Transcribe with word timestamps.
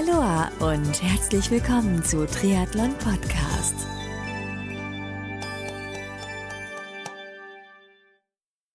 Aloha 0.00 0.50
und 0.60 1.02
herzlich 1.02 1.50
willkommen 1.50 2.02
zu 2.02 2.26
Triathlon 2.26 2.94
Podcast. 2.94 3.74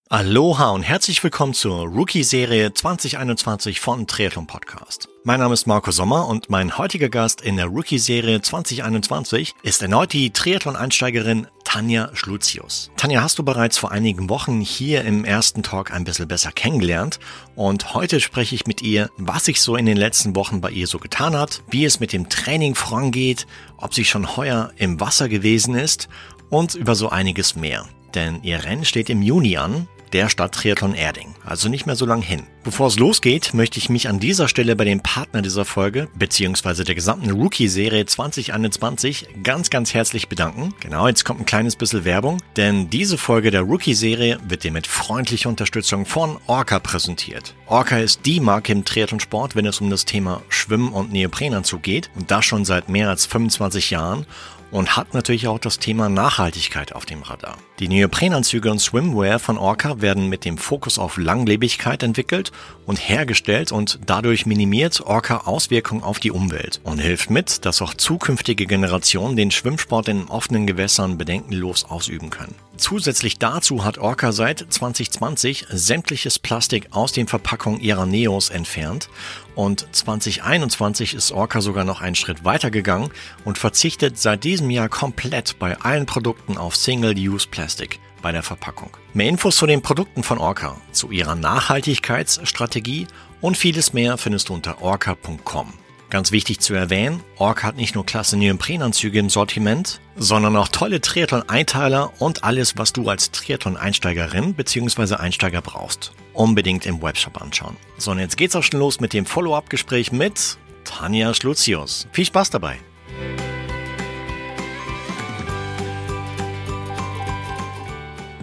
Aloha 0.10 0.70
und 0.70 0.84
herzlich 0.84 1.24
willkommen 1.24 1.56
zur 1.56 1.88
Rookie-Serie 1.88 2.74
2021 2.76 3.80
von 3.80 4.06
Triathlon 4.06 4.46
Podcast. 4.46 5.10
Mein 5.24 5.40
Name 5.40 5.56
ist 5.56 5.66
Marco 5.66 5.90
Sommer 5.90 6.28
und 6.28 6.52
mein 6.52 6.78
heutiger 6.78 7.10
Gast 7.10 7.42
in 7.42 7.58
der 7.58 7.68
Rookie-Serie 7.68 8.42
2021 8.42 9.56
ist 9.64 9.82
erneut 9.82 10.14
die 10.14 10.32
Triathlon-Einsteigerin 10.32 11.48
Tanja 11.76 12.10
Schlutius. 12.14 12.90
Tanja 12.96 13.22
hast 13.22 13.38
du 13.38 13.44
bereits 13.44 13.78
vor 13.78 13.92
einigen 13.92 14.30
Wochen 14.30 14.62
hier 14.62 15.04
im 15.04 15.26
ersten 15.26 15.62
Talk 15.62 15.92
ein 15.92 16.06
bisschen 16.06 16.26
besser 16.26 16.54
kennengelernt 16.54 17.20
und 17.58 17.94
heute 17.94 18.22
spreche 18.22 18.56
ich 18.56 18.66
mit 18.66 18.82
ihr, 18.82 19.10
was 19.18 19.44
sich 19.44 19.60
so 19.60 19.76
in 19.76 19.86
den 19.86 19.98
letzten 19.98 20.38
Wochen 20.38 20.62
bei 20.62 20.70
ihr 20.70 20.88
so 20.88 21.00
getan 21.00 21.36
hat, 21.36 21.64
wie 21.70 21.84
es 21.84 22.00
mit 22.00 22.14
dem 22.14 22.30
Training 22.30 22.76
vorangeht, 22.76 23.46
ob 23.76 23.94
sie 23.94 24.06
schon 24.06 24.38
heuer 24.38 24.72
im 24.78 25.02
Wasser 25.02 25.28
gewesen 25.28 25.76
ist 25.76 26.08
und 26.50 26.76
über 26.76 26.96
so 26.96 27.10
einiges 27.10 27.58
mehr. 27.58 27.86
Denn 28.14 28.42
ihr 28.42 28.64
Rennen 28.64 28.86
steht 28.86 29.10
im 29.10 29.22
Juni 29.22 29.58
an 29.58 29.90
der 30.16 30.30
Stadttriathlon 30.30 30.94
Erding, 30.94 31.36
also 31.44 31.68
nicht 31.68 31.88
mehr 31.88 31.98
so 31.98 32.06
lang 32.06 32.22
hin. 32.22 32.44
Bevor 32.64 32.88
es 32.88 32.98
losgeht, 32.98 33.54
möchte 33.54 33.80
ich 33.80 33.90
mich 33.90 34.08
an 34.08 34.22
dieser 34.22 34.48
Stelle 34.48 34.78
bei 34.78 34.86
dem 34.86 35.02
Partner 35.02 35.42
dieser 35.42 35.66
Folge, 35.66 36.08
beziehungsweise 36.18 36.86
der 36.86 36.96
gesamten 36.96 37.32
Rookie-Serie 37.32 38.06
2021 38.06 39.28
ganz, 39.44 39.70
ganz 39.70 39.94
herzlich 39.94 40.30
bedanken. 40.30 40.74
Genau, 40.80 41.10
jetzt 41.10 41.26
kommt 41.26 41.42
ein 41.42 41.46
kleines 41.46 41.76
bisschen 41.76 42.06
Werbung, 42.06 42.42
denn 42.56 42.90
diese 42.90 43.18
Folge 43.18 43.52
der 43.52 43.64
Rookie-Serie 43.64 44.40
wird 44.48 44.64
dir 44.64 44.72
mit 44.72 44.88
freundlicher 44.88 45.50
Unterstützung 45.50 46.06
von 46.06 46.38
Orca 46.48 46.80
präsentiert. 46.80 47.54
Orca 47.68 47.98
ist 47.98 48.26
die 48.26 48.40
Marke 48.40 48.72
im 48.72 48.86
Triathlonsport, 48.86 49.58
wenn 49.58 49.66
es 49.66 49.82
um 49.82 49.90
das 49.90 50.06
Thema 50.06 50.44
Schwimmen 50.48 50.94
und 50.94 51.12
Neoprenanzug 51.12 51.84
geht 51.84 52.10
und 52.16 52.32
das 52.32 52.46
schon 52.46 52.64
seit 52.64 52.88
mehr 52.88 53.10
als 53.10 53.26
25 53.26 53.90
Jahren 53.90 54.26
und 54.72 54.98
hat 54.98 55.14
natürlich 55.14 55.48
auch 55.48 55.60
das 55.60 55.80
Thema 55.80 56.10
Nachhaltigkeit 56.10 56.94
auf 56.94 57.06
dem 57.06 57.22
Radar. 57.22 57.58
Die 57.80 57.88
Neoprenanzüge 57.88 58.72
und 58.72 58.80
Swimwear 58.80 59.40
von 59.40 59.58
Orca 59.58 60.02
werden 60.02 60.30
mit 60.30 60.46
dem 60.46 60.58
Fokus 60.58 60.98
auf 60.98 61.18
Langlebigkeit 61.18 62.04
entwickelt 62.04 62.52
und 62.86 62.98
hergestellt 62.98 63.72
und 63.72 64.00
dadurch 64.06 64.46
minimiert 64.46 65.02
Orca 65.02 65.42
Auswirkungen 65.46 66.04
auf 66.04 66.20
die 66.20 66.32
Umwelt 66.32 66.80
und 66.84 67.00
hilft 67.00 67.30
mit, 67.30 67.66
dass 67.66 67.82
auch 67.82 67.94
zukünftige 67.94 68.66
Generationen 68.66 69.36
den 69.36 69.52
Schwimmsport 69.52 70.08
in 70.08 70.28
offenen 70.28 70.68
Gewässern 70.68 71.18
bedenkenlos 71.18 71.86
ausüben 71.86 72.30
können. 72.30 72.56
Zusätzlich 72.78 73.40
dazu 73.40 73.84
hat 73.84 73.98
Orca 73.98 74.32
seit 74.32 74.66
2020 74.70 75.66
sämtliches 75.70 76.40
Plastik 76.40 76.88
aus 76.92 77.14
den 77.14 77.28
Verpackungen 77.28 77.80
ihrer 77.80 78.06
Neos 78.06 78.50
entfernt 78.50 79.10
und 79.56 79.88
2021 79.92 81.14
ist 81.14 81.32
Orca 81.32 81.62
sogar 81.62 81.84
noch 81.84 82.02
einen 82.02 82.16
Schritt 82.16 82.44
weiter 82.44 82.72
gegangen 82.72 83.10
und 83.44 83.58
verzichtet 83.58 84.20
seit 84.20 84.44
diesem 84.44 84.70
Jahr 84.70 84.90
komplett 84.90 85.58
bei 85.60 85.80
allen 85.80 86.06
Produkten 86.06 86.58
auf 86.58 86.76
Single-Use 86.76 87.48
Plastic 87.50 88.00
bei 88.22 88.32
der 88.32 88.44
Verpackung. 88.44 88.90
Mehr 89.14 89.30
Infos 89.30 89.58
zu 89.58 89.68
den 89.68 89.82
Produkten 89.82 90.24
von 90.24 90.38
Orca, 90.38 90.78
zu 90.92 91.12
ihrer 91.12 91.36
Nachhaltigkeitsstrategie 91.36 93.08
und 93.42 93.58
vieles 93.58 93.94
mehr 93.94 94.18
findest 94.18 94.50
du 94.50 94.54
unter 94.54 94.82
orca.com. 94.82 95.85
Ganz 96.10 96.32
wichtig 96.32 96.60
zu 96.60 96.74
erwähnen, 96.74 97.24
Orca 97.38 97.68
hat 97.68 97.78
nicht 97.78 97.96
nur 97.96 98.06
klasse 98.06 98.38
Neoprenanzüge 98.38 99.20
im 99.20 99.30
Sortiment, 99.30 100.00
sondern 100.16 100.56
auch 100.56 100.68
tolle 100.68 101.02
Triathlon-Einteiler 101.02 102.14
und 102.20 102.44
alles, 102.44 102.78
was 102.78 102.94
du 102.94 103.10
als 103.10 103.32
Triathlon-Einsteigerin 103.32 104.54
bzw. 104.54 105.16
Einsteiger 105.16 105.62
brauchst. 105.62 106.12
Unbedingt 106.34 106.86
im 106.86 107.02
Webshop 107.02 107.42
anschauen. 107.42 107.76
So, 107.98 108.12
und 108.12 108.20
jetzt 108.20 108.38
geht's 108.38 108.56
auch 108.56 108.64
schon 108.64 108.80
los 108.80 109.00
mit 109.00 109.14
dem 109.14 109.26
Follow-up-Gespräch 109.26 110.12
mit 110.12 110.58
Tanja 110.84 111.34
Schlutius. 111.34 112.08
Viel 112.12 112.26
Spaß 112.26 112.52
dabei! 112.52 112.78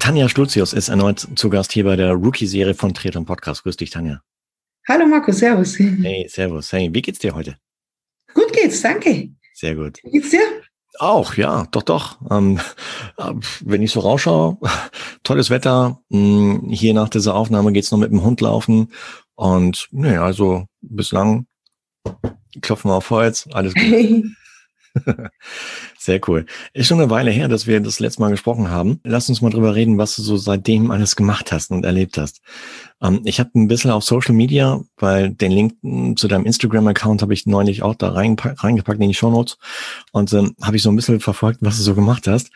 Tanja 0.01 0.29
Schlutius 0.29 0.73
ist 0.73 0.89
erneut 0.89 1.29
zu 1.37 1.49
Gast 1.49 1.73
hier 1.73 1.85
bei 1.85 1.95
der 1.95 2.13
Rookie-Serie 2.13 2.75
von 2.75 2.93
Triathlon 2.93 3.25
Podcast. 3.25 3.63
Grüß 3.63 3.77
dich, 3.77 3.91
Tanja. 3.91 4.21
Hallo 4.89 5.07
Marco, 5.07 5.31
servus. 5.31 5.79
Hey, 5.79 6.27
servus. 6.29 6.73
Hey, 6.73 6.91
wie 6.93 7.03
geht's 7.03 7.21
dir 7.21 7.37
heute? 7.37 7.57
Gut 8.35 8.53
geht's, 8.53 8.83
danke. 8.83 9.31
Sehr 9.55 9.77
gut. 9.77 9.99
Wie 10.03 10.11
geht's 10.11 10.31
dir? 10.31 10.41
Auch, 10.99 11.35
ja, 11.35 11.69
doch, 11.71 11.85
doch. 11.85 12.19
Ähm, 12.31 12.59
wenn 13.61 13.83
ich 13.83 13.93
so 13.93 14.01
rausschaue, 14.01 14.59
tolles 15.23 15.51
Wetter. 15.51 16.03
Hm, 16.11 16.69
hier 16.69 16.95
nach 16.95 17.09
dieser 17.09 17.37
Aufnahme 17.37 17.73
geht's 17.73 17.93
noch 17.93 17.99
mit 17.99 18.11
dem 18.11 18.25
Hund 18.25 18.41
laufen. 18.41 18.93
Und 19.37 19.87
nee, 19.93 20.17
also 20.17 20.67
bislang 20.81 21.47
klopfen 22.61 22.91
wir 22.91 22.97
auf 22.97 23.11
Holz, 23.11 23.49
alles 23.53 23.75
gut. 23.75 24.25
Sehr 25.99 26.21
cool. 26.29 26.47
Ist 26.73 26.89
schon 26.89 27.01
eine 27.01 27.11
Weile 27.11 27.31
her, 27.31 27.49
dass 27.49 27.67
wir 27.67 27.81
das 27.81 28.01
letzte 28.01 28.21
Mal 28.21 28.31
gesprochen 28.31 28.71
haben. 28.71 29.01
Lass 29.05 29.29
uns 29.29 29.41
mal 29.41 29.51
drüber 29.51 29.75
reden, 29.75 29.99
was 29.99 30.17
du 30.17 30.23
so 30.23 30.37
seitdem 30.37 30.91
alles 30.91 31.17
gemacht 31.17 31.53
hast 31.53 31.71
und 31.71 31.85
erlebt 31.85 32.19
hast. 32.19 32.41
Ähm, 33.01 33.21
ich 33.25 33.41
habe 33.41 33.51
ein 33.55 33.69
bisschen 33.69 33.91
auf 33.91 34.05
Social 34.05 34.35
Media, 34.35 34.81
weil 34.97 35.31
den 35.31 35.53
Link 35.53 36.19
zu 36.19 36.29
deinem 36.29 36.45
Instagram-Account 36.45 37.23
habe 37.23 37.35
ich 37.35 37.47
neulich 37.47 37.83
auch 37.83 37.95
da 37.95 38.11
reingepackt 38.11 39.01
in 39.01 39.09
die 39.09 39.15
Show 39.15 39.31
Notes 39.31 39.59
und 40.13 40.33
ähm, 40.33 40.55
habe 40.63 40.77
ich 40.77 40.83
so 40.83 40.91
ein 40.91 40.97
bisschen 40.97 41.21
verfolgt, 41.21 41.59
was 41.63 41.77
du 41.77 41.83
so 41.83 41.95
gemacht 41.95 42.27
hast. 42.27 42.51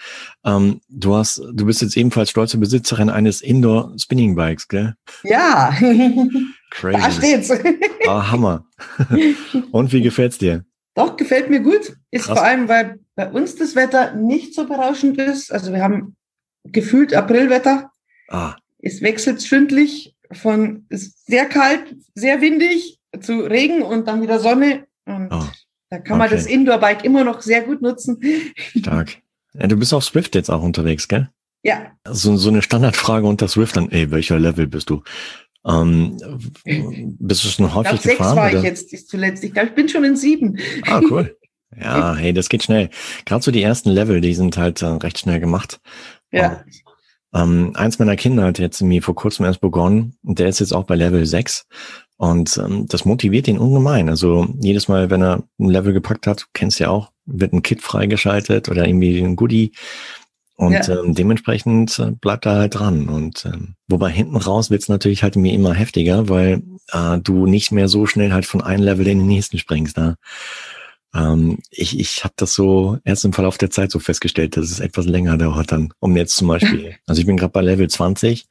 Ähm, 0.44 0.80
du 0.88 1.14
hast, 1.14 1.38
du 1.38 1.66
bist 1.66 1.82
jetzt 1.82 1.96
ebenfalls 1.96 2.30
stolze 2.30 2.58
Besitzerin 2.58 3.10
eines 3.10 3.40
Indoor 3.40 3.92
Spinning 3.98 4.34
Bikes, 4.34 4.68
gell? 4.68 4.94
Ja. 5.24 5.74
Crazy. 6.70 7.00
Da 7.00 7.10
steht's. 7.10 7.50
Ah, 8.06 8.30
Hammer. 8.30 8.66
und 9.72 9.92
wie 9.92 10.02
gefällt's 10.02 10.38
dir? 10.38 10.64
Doch, 10.96 11.16
gefällt 11.16 11.48
mir 11.50 11.60
gut. 11.60 11.96
Ist 12.10 12.24
Krass. 12.24 12.38
vor 12.38 12.42
allem, 12.44 12.68
weil 12.68 12.98
bei 13.14 13.30
uns 13.30 13.54
das 13.54 13.76
Wetter 13.76 14.14
nicht 14.14 14.54
so 14.54 14.66
berauschend 14.66 15.18
ist. 15.18 15.52
Also 15.52 15.72
wir 15.72 15.82
haben 15.82 16.16
gefühlt 16.64 17.14
Aprilwetter. 17.14 17.92
Ah, 18.28 18.56
Es 18.78 19.00
wechselt 19.02 19.40
stündlich 19.42 20.16
von 20.32 20.86
sehr 20.90 21.46
kalt, 21.46 21.94
sehr 22.14 22.40
windig 22.40 22.98
zu 23.20 23.40
Regen 23.40 23.82
und 23.82 24.08
dann 24.08 24.20
wieder 24.22 24.40
Sonne. 24.40 24.86
Und 25.04 25.28
Oh, 25.30 25.44
da 25.90 25.98
kann 25.98 26.18
man 26.18 26.26
okay. 26.26 26.36
das 26.36 26.46
Indoor-Bike 26.46 27.04
immer 27.04 27.22
noch 27.24 27.40
sehr 27.42 27.62
gut 27.62 27.80
nutzen. 27.82 28.18
stark. 28.76 29.18
Ja, 29.54 29.66
du 29.68 29.76
bist 29.76 29.94
auf 29.94 30.02
Swift 30.04 30.34
jetzt 30.34 30.50
auch 30.50 30.62
unterwegs, 30.62 31.06
gell? 31.08 31.30
Ja, 31.62 31.92
So, 32.08 32.36
so 32.36 32.48
eine 32.50 32.62
Standardfrage 32.62 33.26
unter 33.26 33.48
Swift 33.48 33.76
dann, 33.76 33.90
ey, 33.90 34.10
welcher 34.10 34.38
Level 34.38 34.66
bist 34.66 34.90
du? 34.90 35.02
Ähm, 35.66 36.16
bist 37.18 37.44
du 37.44 37.48
schon 37.48 37.66
ich 37.66 37.74
häufig 37.74 37.90
glaube, 37.90 38.02
sechs 38.02 38.18
gefahren? 38.18 38.36
war 38.36 38.48
ich 38.48 38.54
oder? 38.54 38.64
jetzt 38.64 38.92
ist 38.92 39.08
zuletzt. 39.08 39.42
Ich 39.42 39.52
glaube, 39.52 39.68
ich 39.68 39.74
bin 39.74 39.88
schon 39.88 40.04
in 40.04 40.16
sieben. 40.16 40.58
Ah, 40.86 41.00
cool. 41.10 41.36
Ja, 41.78 42.14
hey, 42.18 42.32
das 42.32 42.48
geht 42.48 42.62
schnell. 42.62 42.90
Gerade 43.24 43.42
so 43.42 43.50
die 43.50 43.62
ersten 43.62 43.90
Level, 43.90 44.20
die 44.20 44.34
sind 44.34 44.56
halt 44.56 44.82
äh, 44.82 44.86
recht 44.86 45.18
schnell 45.18 45.40
gemacht. 45.40 45.80
Ja. 46.30 46.64
Ähm, 47.34 47.72
eins 47.74 47.98
meiner 47.98 48.16
Kinder 48.16 48.44
hat 48.44 48.58
jetzt 48.58 48.80
irgendwie 48.80 49.00
vor 49.00 49.14
kurzem 49.14 49.44
erst 49.44 49.60
begonnen 49.60 50.16
und 50.22 50.38
der 50.38 50.48
ist 50.48 50.60
jetzt 50.60 50.72
auch 50.72 50.84
bei 50.84 50.94
Level 50.94 51.26
6 51.26 51.66
und 52.16 52.56
ähm, 52.58 52.86
das 52.88 53.04
motiviert 53.04 53.48
ihn 53.48 53.58
ungemein. 53.58 54.08
Also 54.08 54.46
jedes 54.60 54.88
Mal, 54.88 55.10
wenn 55.10 55.22
er 55.22 55.42
ein 55.58 55.68
Level 55.68 55.92
gepackt 55.92 56.26
hat, 56.26 56.46
kennst 56.54 56.78
du 56.78 56.84
ja 56.84 56.90
auch, 56.90 57.10
wird 57.26 57.52
ein 57.52 57.62
Kit 57.62 57.82
freigeschaltet 57.82 58.68
oder 58.68 58.86
irgendwie 58.86 59.18
ein 59.18 59.36
Goodie 59.36 59.72
und 60.56 60.72
Ja. 60.72 61.00
ähm, 61.00 61.14
dementsprechend 61.14 61.98
äh, 61.98 62.12
bleibt 62.12 62.46
er 62.46 62.56
halt 62.56 62.74
dran. 62.74 63.08
Und 63.08 63.44
ähm, 63.44 63.74
wobei 63.88 64.10
hinten 64.10 64.36
raus 64.36 64.70
wird's 64.70 64.88
natürlich 64.88 65.22
halt 65.22 65.36
irgendwie 65.36 65.54
immer 65.54 65.74
heftiger, 65.74 66.28
weil 66.28 66.62
äh, 66.92 67.18
du 67.18 67.46
nicht 67.46 67.72
mehr 67.72 67.88
so 67.88 68.06
schnell 68.06 68.32
halt 68.32 68.46
von 68.46 68.62
einem 68.62 68.82
Level 68.82 69.06
in 69.06 69.18
den 69.18 69.26
nächsten 69.28 69.58
springst. 69.58 69.96
Ne? 69.98 70.16
Ähm, 71.14 71.58
ich 71.70 71.98
ich 72.00 72.24
habe 72.24 72.34
das 72.36 72.54
so 72.54 72.98
erst 73.04 73.24
im 73.24 73.32
Verlauf 73.32 73.58
der 73.58 73.70
Zeit 73.70 73.90
so 73.90 73.98
festgestellt, 73.98 74.56
dass 74.56 74.70
es 74.70 74.80
etwas 74.80 75.06
länger 75.06 75.36
dauert 75.36 75.72
dann, 75.72 75.92
um 76.00 76.16
jetzt 76.16 76.36
zum 76.36 76.48
Beispiel, 76.48 76.94
also 77.06 77.20
ich 77.20 77.26
bin 77.26 77.36
gerade 77.36 77.52
bei 77.52 77.60
Level 77.60 77.88
20 77.88 78.46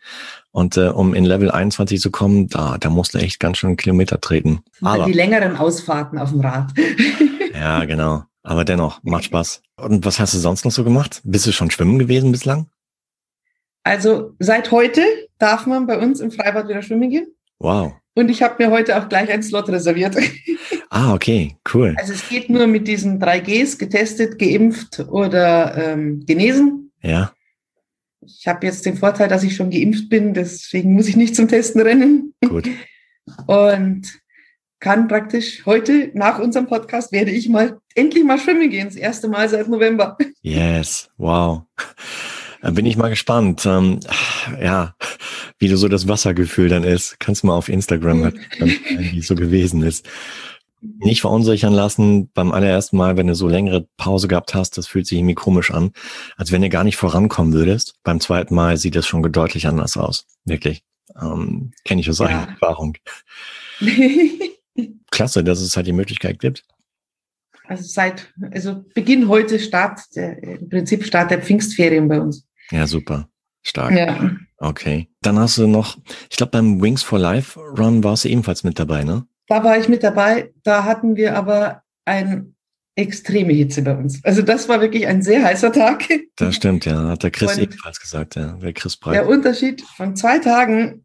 und 0.52 0.78
äh, 0.78 0.88
um 0.90 1.14
in 1.16 1.26
Level 1.26 1.52
21 1.52 2.00
zu 2.00 2.12
kommen, 2.12 2.48
da, 2.48 2.78
da 2.78 2.90
musst 2.90 3.14
du 3.14 3.18
echt 3.18 3.40
ganz 3.40 3.58
schön 3.58 3.78
Kilometer 3.78 4.22
treten. 4.22 4.60
Aber 4.82 5.06
die 5.06 5.14
längeren 5.14 5.58
Ausfahrten 5.58 6.18
auf 6.20 6.30
dem 6.30 6.42
Rad. 6.42 6.72
ja, 7.54 7.84
genau. 7.86 8.24
Aber 8.44 8.64
dennoch, 8.64 9.02
macht 9.04 9.24
Spaß. 9.26 9.62
Und 9.78 10.06
was 10.06 10.20
hast 10.20 10.34
du 10.34 10.38
sonst 10.38 10.64
noch 10.66 10.72
so 10.72 10.84
gemacht? 10.84 11.22
Bist 11.24 11.46
du 11.46 11.52
schon 11.52 11.72
schwimmen 11.72 12.00
gewesen 12.00 12.32
bislang? 12.32 12.68
Also 13.84 14.34
seit 14.40 14.72
heute 14.72 15.02
darf 15.38 15.66
man 15.68 15.86
bei 15.86 15.98
uns 16.00 16.20
im 16.20 16.32
Freibad 16.32 16.68
wieder 16.68 16.82
schwimmen 16.82 17.10
gehen. 17.10 17.28
Wow. 17.60 17.94
Und 18.16 18.30
ich 18.30 18.42
habe 18.42 18.64
mir 18.64 18.72
heute 18.72 18.98
auch 18.98 19.10
gleich 19.10 19.30
einen 19.32 19.44
Slot 19.44 19.70
reserviert. 19.70 20.16
Ah, 20.90 21.14
okay, 21.14 21.58
cool. 21.74 21.94
Also 21.98 22.14
es 22.14 22.30
geht 22.30 22.50
nur 22.50 22.68
mit 22.68 22.88
diesen 22.88 23.22
3Gs, 23.22 23.78
getestet, 23.78 24.40
geimpft 24.40 25.00
oder 25.10 25.76
ähm, 25.78 26.26
genesen. 26.26 26.92
Ja, 27.02 27.34
Ich 28.22 28.48
habe 28.48 28.66
jetzt 28.66 28.86
den 28.86 28.96
Vorteil, 28.96 29.28
dass 29.28 29.44
ich 29.44 29.56
schon 29.56 29.72
geimpft 29.72 30.08
bin, 30.08 30.34
deswegen 30.34 30.94
muss 30.94 31.08
ich 31.10 31.18
nicht 31.18 31.36
zum 31.36 31.50
Testen 31.50 31.82
rennen. 31.82 32.34
gut. 32.48 32.70
Und 33.48 34.04
kann 34.86 35.08
praktisch 35.08 35.66
heute 35.66 36.12
nach 36.14 36.38
unserem 36.38 36.68
Podcast 36.68 37.12
werde 37.12 37.32
ich 37.32 37.50
mal 37.50 37.80
endlich 37.96 38.24
mal 38.24 38.38
schwimmen 38.38 38.70
gehen, 38.70 38.86
das 38.86 38.96
erste 38.96 39.28
Mal 39.28 39.50
seit 39.50 39.68
November. 39.68 40.16
Yes, 40.44 41.10
wow. 41.18 41.64
Da 42.62 42.70
bin 42.70 42.86
ich 42.86 42.96
mal 42.96 43.10
gespannt. 43.10 43.66
Ähm, 43.66 44.02
ja, 44.62 44.94
wie 45.58 45.70
du 45.70 45.76
so 45.76 45.88
das 45.88 46.08
Wassergefühl 46.08 46.70
dann 46.70 46.84
ist. 46.84 47.20
Kannst 47.20 47.42
du 47.42 47.48
mal 47.48 47.56
auf 47.56 47.68
Instagram 47.68 48.26
halt, 48.26 48.36
wie 48.60 49.18
es 49.18 49.26
so 49.26 49.34
gewesen 49.34 49.82
ist. 49.82 50.08
nicht 50.82 51.22
verunsichern 51.22 51.74
lassen 51.74 52.30
beim 52.36 52.52
allerersten 52.52 52.96
Mal, 52.96 53.18
wenn 53.18 53.26
du 53.26 53.34
so 53.34 53.48
längere 53.48 53.88
Pause 53.98 54.28
gehabt 54.28 54.54
hast, 54.54 54.78
das 54.78 54.86
fühlt 54.86 55.08
sich 55.08 55.18
irgendwie 55.18 55.34
komisch 55.34 55.72
an, 55.72 55.94
als 56.38 56.52
wenn 56.52 56.62
du 56.62 56.70
gar 56.70 56.84
nicht 56.84 56.98
vorankommen 56.98 57.54
würdest. 57.54 57.96
Beim 58.04 58.20
zweiten 58.20 58.54
Mal 58.54 58.78
sieht 58.78 58.96
das 58.96 59.08
schon 59.08 59.24
deutlich 59.32 59.66
anders 59.66 59.98
aus. 59.98 60.28
Wirklich. 60.46 60.84
Ähm, 61.20 61.72
Kenne 61.86 62.02
ich 62.02 62.10
aus 62.12 62.20
ja. 62.20 62.28
eigener 62.28 62.50
Erfahrung. 62.50 62.98
Klasse, 65.16 65.44
dass 65.44 65.62
es 65.62 65.76
halt 65.76 65.88
die 65.88 65.94
Möglichkeit 65.94 66.40
gibt. 66.40 66.64
Also 67.68 67.84
seit, 67.84 68.32
also 68.52 68.86
Beginn 68.94 69.28
heute 69.28 69.60
Start, 69.60 70.02
der, 70.16 70.42
im 70.44 70.70
Prinzip 70.70 71.04
Start 71.04 71.32
der 71.32 71.42
Pfingstferien 71.42 72.08
bei 72.08 72.22
uns. 72.22 72.48
Ja, 72.70 72.86
super. 72.86 73.30
Stark. 73.64 73.92
Ja. 73.92 74.32
Okay. 74.58 75.10
Dann 75.22 75.40
hast 75.40 75.58
du 75.58 75.66
noch, 75.66 75.98
ich 76.30 76.38
glaube, 76.38 76.52
beim 76.52 76.82
Wings 76.82 77.02
for 77.02 77.18
Life 77.18 77.60
Run 77.60 78.04
warst 78.04 78.26
du 78.26 78.30
ebenfalls 78.30 78.64
mit 78.64 78.78
dabei, 78.78 79.04
ne? 79.04 79.26
Da 79.48 79.64
war 79.64 79.78
ich 79.78 79.90
mit 79.90 80.04
dabei. 80.04 80.54
Da 80.64 80.84
hatten 80.84 81.16
wir 81.16 81.36
aber 81.36 81.82
eine 82.06 82.54
extreme 82.96 83.54
Hitze 83.54 83.82
bei 83.82 83.96
uns. 83.96 84.24
Also 84.24 84.42
das 84.42 84.70
war 84.70 84.82
wirklich 84.82 85.08
ein 85.08 85.22
sehr 85.22 85.44
heißer 85.44 85.72
Tag. 85.72 86.08
Das 86.36 86.56
stimmt, 86.56 86.86
ja. 86.86 87.10
Hat 87.10 87.24
der 87.24 87.32
Chris 87.32 87.56
Und 87.56 87.64
ebenfalls 87.64 88.00
gesagt, 88.00 88.36
ja. 88.36 88.54
Der 88.54 88.74
Chris 88.74 88.98
Breit. 88.98 89.16
Der 89.16 89.28
Unterschied 89.28 89.82
von 89.82 90.16
zwei 90.16 90.40
Tagen 90.40 91.05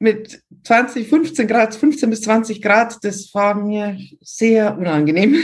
mit 0.00 0.42
20, 0.64 1.08
15 1.08 1.46
Grad, 1.46 1.74
15 1.74 2.10
bis 2.10 2.22
20 2.22 2.60
Grad, 2.60 2.98
das 3.02 3.32
war 3.34 3.54
mir 3.54 3.98
sehr 4.20 4.76
unangenehm. 4.76 5.34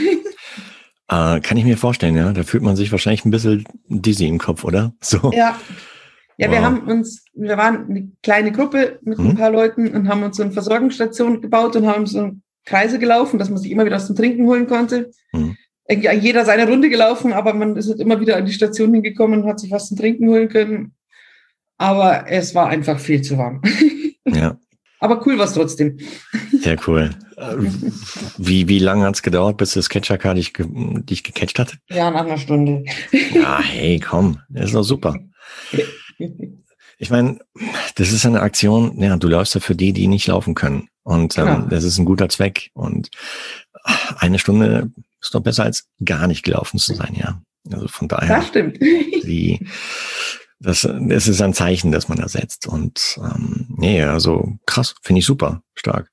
Äh, 1.07 1.39
kann 1.41 1.57
ich 1.57 1.63
mir 1.63 1.77
vorstellen, 1.77 2.17
ja. 2.17 2.33
Da 2.33 2.43
fühlt 2.43 2.63
man 2.63 2.75
sich 2.75 2.91
wahrscheinlich 2.91 3.23
ein 3.23 3.31
bisschen 3.31 3.63
dizzy 3.87 4.27
im 4.27 4.39
Kopf, 4.39 4.63
oder? 4.63 4.93
So. 5.01 5.31
Ja, 5.33 5.57
ja, 6.37 6.47
wow. 6.47 6.55
wir 6.55 6.61
haben 6.61 6.81
uns, 6.87 7.23
wir 7.33 7.57
waren 7.57 7.89
eine 7.89 8.11
kleine 8.21 8.51
Gruppe 8.51 8.99
mit 9.03 9.17
mhm. 9.17 9.29
ein 9.29 9.37
paar 9.37 9.51
Leuten 9.51 9.87
und 9.87 10.09
haben 10.09 10.23
uns 10.23 10.37
so 10.37 10.43
eine 10.43 10.51
Versorgungsstation 10.51 11.41
gebaut 11.41 11.75
und 11.75 11.87
haben 11.87 12.05
so 12.05 12.31
Kreise 12.65 12.99
gelaufen, 12.99 13.39
dass 13.39 13.49
man 13.49 13.59
sich 13.59 13.71
immer 13.71 13.85
wieder 13.85 13.95
was 13.95 14.07
zum 14.07 14.15
Trinken 14.15 14.45
holen 14.45 14.67
konnte. 14.67 15.11
Mhm. 15.33 15.55
Jeder 15.89 16.45
seine 16.45 16.67
Runde 16.67 16.89
gelaufen, 16.89 17.31
aber 17.31 17.53
man 17.53 17.77
ist 17.77 17.87
halt 17.87 18.01
immer 18.01 18.19
wieder 18.19 18.35
an 18.35 18.45
die 18.45 18.51
Station 18.51 18.93
hingekommen 18.93 19.43
und 19.43 19.49
hat 19.49 19.59
sich 19.59 19.71
was 19.71 19.87
zum 19.87 19.97
Trinken 19.97 20.27
holen 20.27 20.49
können. 20.49 20.93
Aber 21.77 22.25
es 22.27 22.53
war 22.53 22.67
einfach 22.67 22.99
viel 22.99 23.21
zu 23.21 23.37
warm. 23.37 23.61
Aber 24.99 25.25
cool 25.25 25.37
war 25.37 25.45
es 25.45 25.53
trotzdem. 25.53 25.97
Sehr 26.59 26.77
cool. 26.87 27.11
Wie, 28.39 28.67
wie 28.67 28.79
lange 28.79 29.05
hat 29.05 29.13
es 29.13 29.21
gedauert, 29.21 29.57
bis 29.57 29.73
das 29.73 29.89
Catcher-Car 29.89 30.33
dich, 30.33 30.53
dich 30.57 31.23
gecatcht 31.23 31.59
hat? 31.59 31.77
Ja, 31.87 32.09
nach 32.09 32.25
einer 32.25 32.39
Stunde. 32.39 32.83
Ja, 33.31 33.61
hey, 33.61 33.99
komm, 33.99 34.39
das 34.49 34.65
ist 34.65 34.73
doch 34.73 34.81
super. 34.81 35.19
Ich 36.97 37.11
meine, 37.11 37.37
das 37.93 38.11
ist 38.11 38.25
eine 38.25 38.41
Aktion, 38.41 38.99
ja, 38.99 39.15
du 39.17 39.27
läufst 39.27 39.53
ja 39.53 39.61
für 39.61 39.75
die, 39.75 39.93
die 39.93 40.07
nicht 40.07 40.25
laufen 40.25 40.55
können. 40.55 40.89
Und 41.03 41.37
ähm, 41.37 41.45
genau. 41.45 41.67
das 41.67 41.83
ist 41.83 41.99
ein 41.99 42.05
guter 42.05 42.27
Zweck. 42.27 42.71
Und 42.73 43.11
eine 44.17 44.39
Stunde 44.39 44.89
ist 45.21 45.35
doch 45.35 45.41
besser 45.41 45.63
als 45.63 45.87
gar 46.03 46.27
nicht 46.27 46.43
gelaufen 46.43 46.79
zu 46.79 46.95
sein, 46.95 47.15
ja. 47.15 47.39
Also 47.71 47.87
von 47.87 48.07
daher. 48.07 48.37
Das 48.37 48.47
stimmt. 48.47 48.79
Die, 48.81 49.59
das, 50.59 50.81
das 50.81 51.27
ist 51.27 51.41
ein 51.41 51.53
Zeichen, 51.53 51.91
das 51.91 52.07
man 52.07 52.19
ersetzt. 52.19 52.67
Und 52.67 53.19
ähm, 53.23 53.67
nee, 53.77 54.03
also 54.03 54.53
krass, 54.65 54.95
finde 55.01 55.19
ich 55.19 55.25
super, 55.25 55.61
stark. 55.75 56.09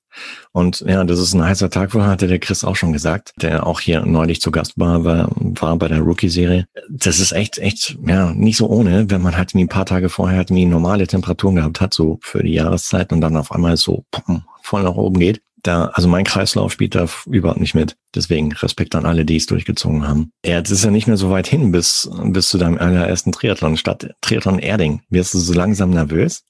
Und 0.52 0.80
ja, 0.86 1.02
das 1.04 1.18
ist 1.18 1.34
ein 1.34 1.42
heißer 1.42 1.70
Tag, 1.70 1.94
wo 1.94 2.02
hatte 2.02 2.28
der 2.28 2.38
Chris 2.38 2.62
auch 2.64 2.76
schon 2.76 2.92
gesagt, 2.92 3.32
der 3.40 3.66
auch 3.66 3.80
hier 3.80 4.04
neulich 4.06 4.40
zu 4.40 4.50
Gast 4.50 4.74
war, 4.76 5.04
war, 5.04 5.28
war 5.34 5.76
bei 5.76 5.88
der 5.88 6.00
Rookie-Serie. 6.00 6.66
Das 6.88 7.18
ist 7.18 7.32
echt, 7.32 7.58
echt, 7.58 7.98
ja, 8.06 8.32
nicht 8.32 8.56
so 8.56 8.68
ohne, 8.68 9.10
wenn 9.10 9.22
man 9.22 9.36
halt 9.36 9.54
wie 9.54 9.62
ein 9.62 9.68
paar 9.68 9.86
Tage 9.86 10.08
vorher 10.08 10.38
halt 10.38 10.50
wie 10.50 10.66
normale 10.66 11.06
Temperaturen 11.06 11.56
gehabt 11.56 11.80
hat, 11.80 11.94
so 11.94 12.18
für 12.22 12.42
die 12.42 12.54
Jahreszeit 12.54 13.12
und 13.12 13.20
dann 13.20 13.36
auf 13.36 13.50
einmal 13.50 13.76
so 13.76 14.04
pum, 14.10 14.44
voll 14.62 14.84
nach 14.84 14.94
oben 14.94 15.18
geht. 15.18 15.42
Da, 15.64 15.86
also 15.94 16.08
mein 16.08 16.24
Kreislauf 16.24 16.72
spielt 16.72 16.94
da 16.94 17.08
überhaupt 17.24 17.58
nicht 17.58 17.74
mit. 17.74 17.96
Deswegen 18.14 18.52
Respekt 18.52 18.94
an 18.94 19.06
alle, 19.06 19.24
die 19.24 19.36
es 19.36 19.46
durchgezogen 19.46 20.06
haben. 20.06 20.30
Ja, 20.44 20.58
jetzt 20.58 20.70
ist 20.70 20.84
ja 20.84 20.90
nicht 20.90 21.06
mehr 21.06 21.16
so 21.16 21.30
weit 21.30 21.46
hin 21.46 21.72
bis, 21.72 22.08
bis 22.22 22.50
zu 22.50 22.58
deinem 22.58 22.76
allerersten 22.76 23.32
Triathlon. 23.32 23.78
Statt 23.78 24.14
Triathlon 24.20 24.58
Erding, 24.58 25.00
wirst 25.08 25.32
du 25.32 25.38
so 25.38 25.54
langsam 25.54 25.90
nervös? 25.90 26.44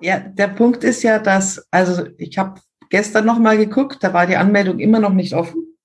Ja, 0.00 0.18
der 0.18 0.48
Punkt 0.48 0.82
ist 0.82 1.04
ja, 1.04 1.20
dass, 1.20 1.64
also 1.70 2.04
ich 2.18 2.36
habe 2.36 2.60
gestern 2.90 3.26
noch 3.26 3.38
mal 3.38 3.56
geguckt, 3.56 3.98
da 4.00 4.12
war 4.12 4.26
die 4.26 4.36
Anmeldung 4.36 4.80
immer 4.80 4.98
noch 4.98 5.12
nicht 5.12 5.34
offen. 5.34 5.76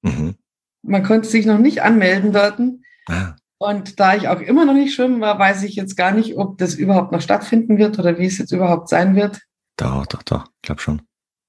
Mhm. 0.00 0.36
Man 0.82 1.02
konnte 1.02 1.28
sich 1.28 1.44
noch 1.44 1.58
nicht 1.58 1.82
anmelden 1.82 2.32
dort. 2.32 2.60
Ah. 3.08 3.36
Und 3.58 4.00
da 4.00 4.14
ich 4.16 4.28
auch 4.28 4.40
immer 4.40 4.64
noch 4.64 4.74
nicht 4.74 4.94
schwimmen 4.94 5.20
war, 5.20 5.38
weiß 5.38 5.62
ich 5.64 5.76
jetzt 5.76 5.96
gar 5.96 6.12
nicht, 6.12 6.36
ob 6.36 6.56
das 6.56 6.74
überhaupt 6.74 7.12
noch 7.12 7.20
stattfinden 7.20 7.76
wird 7.76 7.98
oder 7.98 8.18
wie 8.18 8.26
es 8.26 8.38
jetzt 8.38 8.52
überhaupt 8.52 8.88
sein 8.88 9.16
wird. 9.16 9.42
Doch, 9.76 10.06
doch, 10.06 10.22
doch, 10.22 10.46
ich 10.46 10.62
glaube 10.62 10.80
schon. 10.80 11.02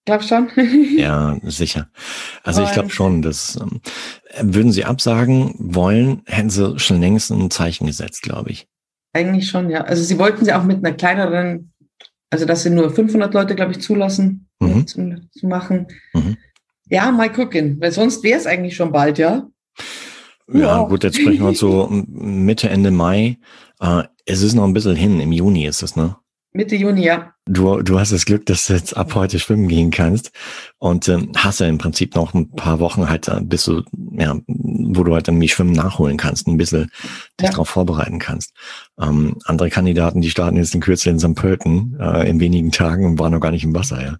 Glaub 0.05 0.23
schon. 0.23 0.49
ja, 0.97 1.37
sicher. 1.43 1.89
Also 2.43 2.63
ich 2.63 2.71
glaube 2.71 2.91
schon, 2.91 3.21
dass 3.21 3.59
ähm, 3.59 3.81
würden 4.39 4.71
Sie 4.71 4.85
absagen 4.85 5.55
wollen, 5.57 6.21
hätten 6.25 6.49
Sie 6.49 6.77
schon 6.79 7.01
längst 7.01 7.31
ein 7.31 7.49
Zeichen 7.49 7.87
gesetzt, 7.87 8.21
glaube 8.21 8.51
ich. 8.51 8.67
Eigentlich 9.13 9.49
schon, 9.49 9.69
ja. 9.69 9.81
Also 9.81 10.03
Sie 10.03 10.19
wollten 10.19 10.45
sie 10.45 10.53
auch 10.53 10.63
mit 10.63 10.85
einer 10.85 10.95
kleineren 10.95 11.73
also, 12.35 12.45
dass 12.45 12.63
sie 12.63 12.69
nur 12.69 12.89
500 12.89 13.33
Leute, 13.33 13.55
glaube 13.55 13.71
ich, 13.71 13.79
zulassen, 13.79 14.49
mhm. 14.59 14.87
zu, 14.87 15.21
zu, 15.31 15.47
machen. 15.47 15.87
Mhm. 16.13 16.35
Ja, 16.89 17.09
mal 17.11 17.31
gucken, 17.31 17.77
weil 17.79 17.93
sonst 17.93 18.23
wäre 18.23 18.37
es 18.37 18.45
eigentlich 18.45 18.75
schon 18.75 18.91
bald, 18.91 19.17
ja? 19.17 19.47
Ja, 20.51 20.59
ja, 20.59 20.83
gut, 20.83 21.05
jetzt 21.05 21.17
sprechen 21.17 21.45
wir 21.45 21.53
so 21.55 21.87
Mitte, 21.89 22.69
Ende 22.69 22.91
Mai. 22.91 23.37
Äh, 23.79 24.03
es 24.25 24.41
ist 24.41 24.53
noch 24.53 24.65
ein 24.65 24.73
bisschen 24.73 24.97
hin, 24.97 25.19
im 25.21 25.31
Juni 25.31 25.65
ist 25.65 25.81
das, 25.81 25.95
ne? 25.95 26.17
Mitte 26.55 26.77
Juni, 26.77 27.03
ja. 27.03 27.33
Du, 27.45 27.81
du 27.81 27.99
hast 27.99 28.13
das 28.13 28.25
Glück, 28.25 28.45
dass 28.45 28.67
du 28.67 28.73
jetzt 28.73 28.95
ab 28.95 29.13
heute 29.13 29.39
schwimmen 29.39 29.67
gehen 29.67 29.91
kannst 29.91 30.31
und 30.77 31.09
ähm, 31.09 31.33
hast 31.35 31.59
ja 31.59 31.67
im 31.67 31.77
Prinzip 31.77 32.15
noch 32.15 32.33
ein 32.33 32.49
paar 32.49 32.79
Wochen 32.79 33.09
halt, 33.09 33.27
äh, 33.27 33.41
bis 33.41 33.65
du, 33.65 33.83
ja, 34.13 34.37
wo 34.47 35.03
du 35.03 35.13
halt 35.13 35.27
irgendwie 35.27 35.49
Schwimmen 35.49 35.73
nachholen 35.73 36.15
kannst, 36.15 36.47
ein 36.47 36.55
bisschen 36.55 36.89
dich 37.39 37.47
ja. 37.47 37.51
darauf 37.51 37.67
vorbereiten 37.67 38.19
kannst. 38.19 38.53
Ähm, 38.97 39.37
andere 39.43 39.69
Kandidaten, 39.69 40.21
die 40.21 40.29
starten 40.29 40.55
jetzt 40.55 40.73
den 40.73 40.79
Kürzel 40.79 41.09
in 41.09 41.19
St. 41.19 41.35
Pölten 41.35 41.97
äh, 41.99 42.27
in 42.29 42.39
wenigen 42.39 42.71
Tagen 42.71 43.05
und 43.05 43.19
waren 43.19 43.33
noch 43.33 43.41
gar 43.41 43.51
nicht 43.51 43.65
im 43.65 43.75
Wasser, 43.75 44.01
ja. 44.01 44.17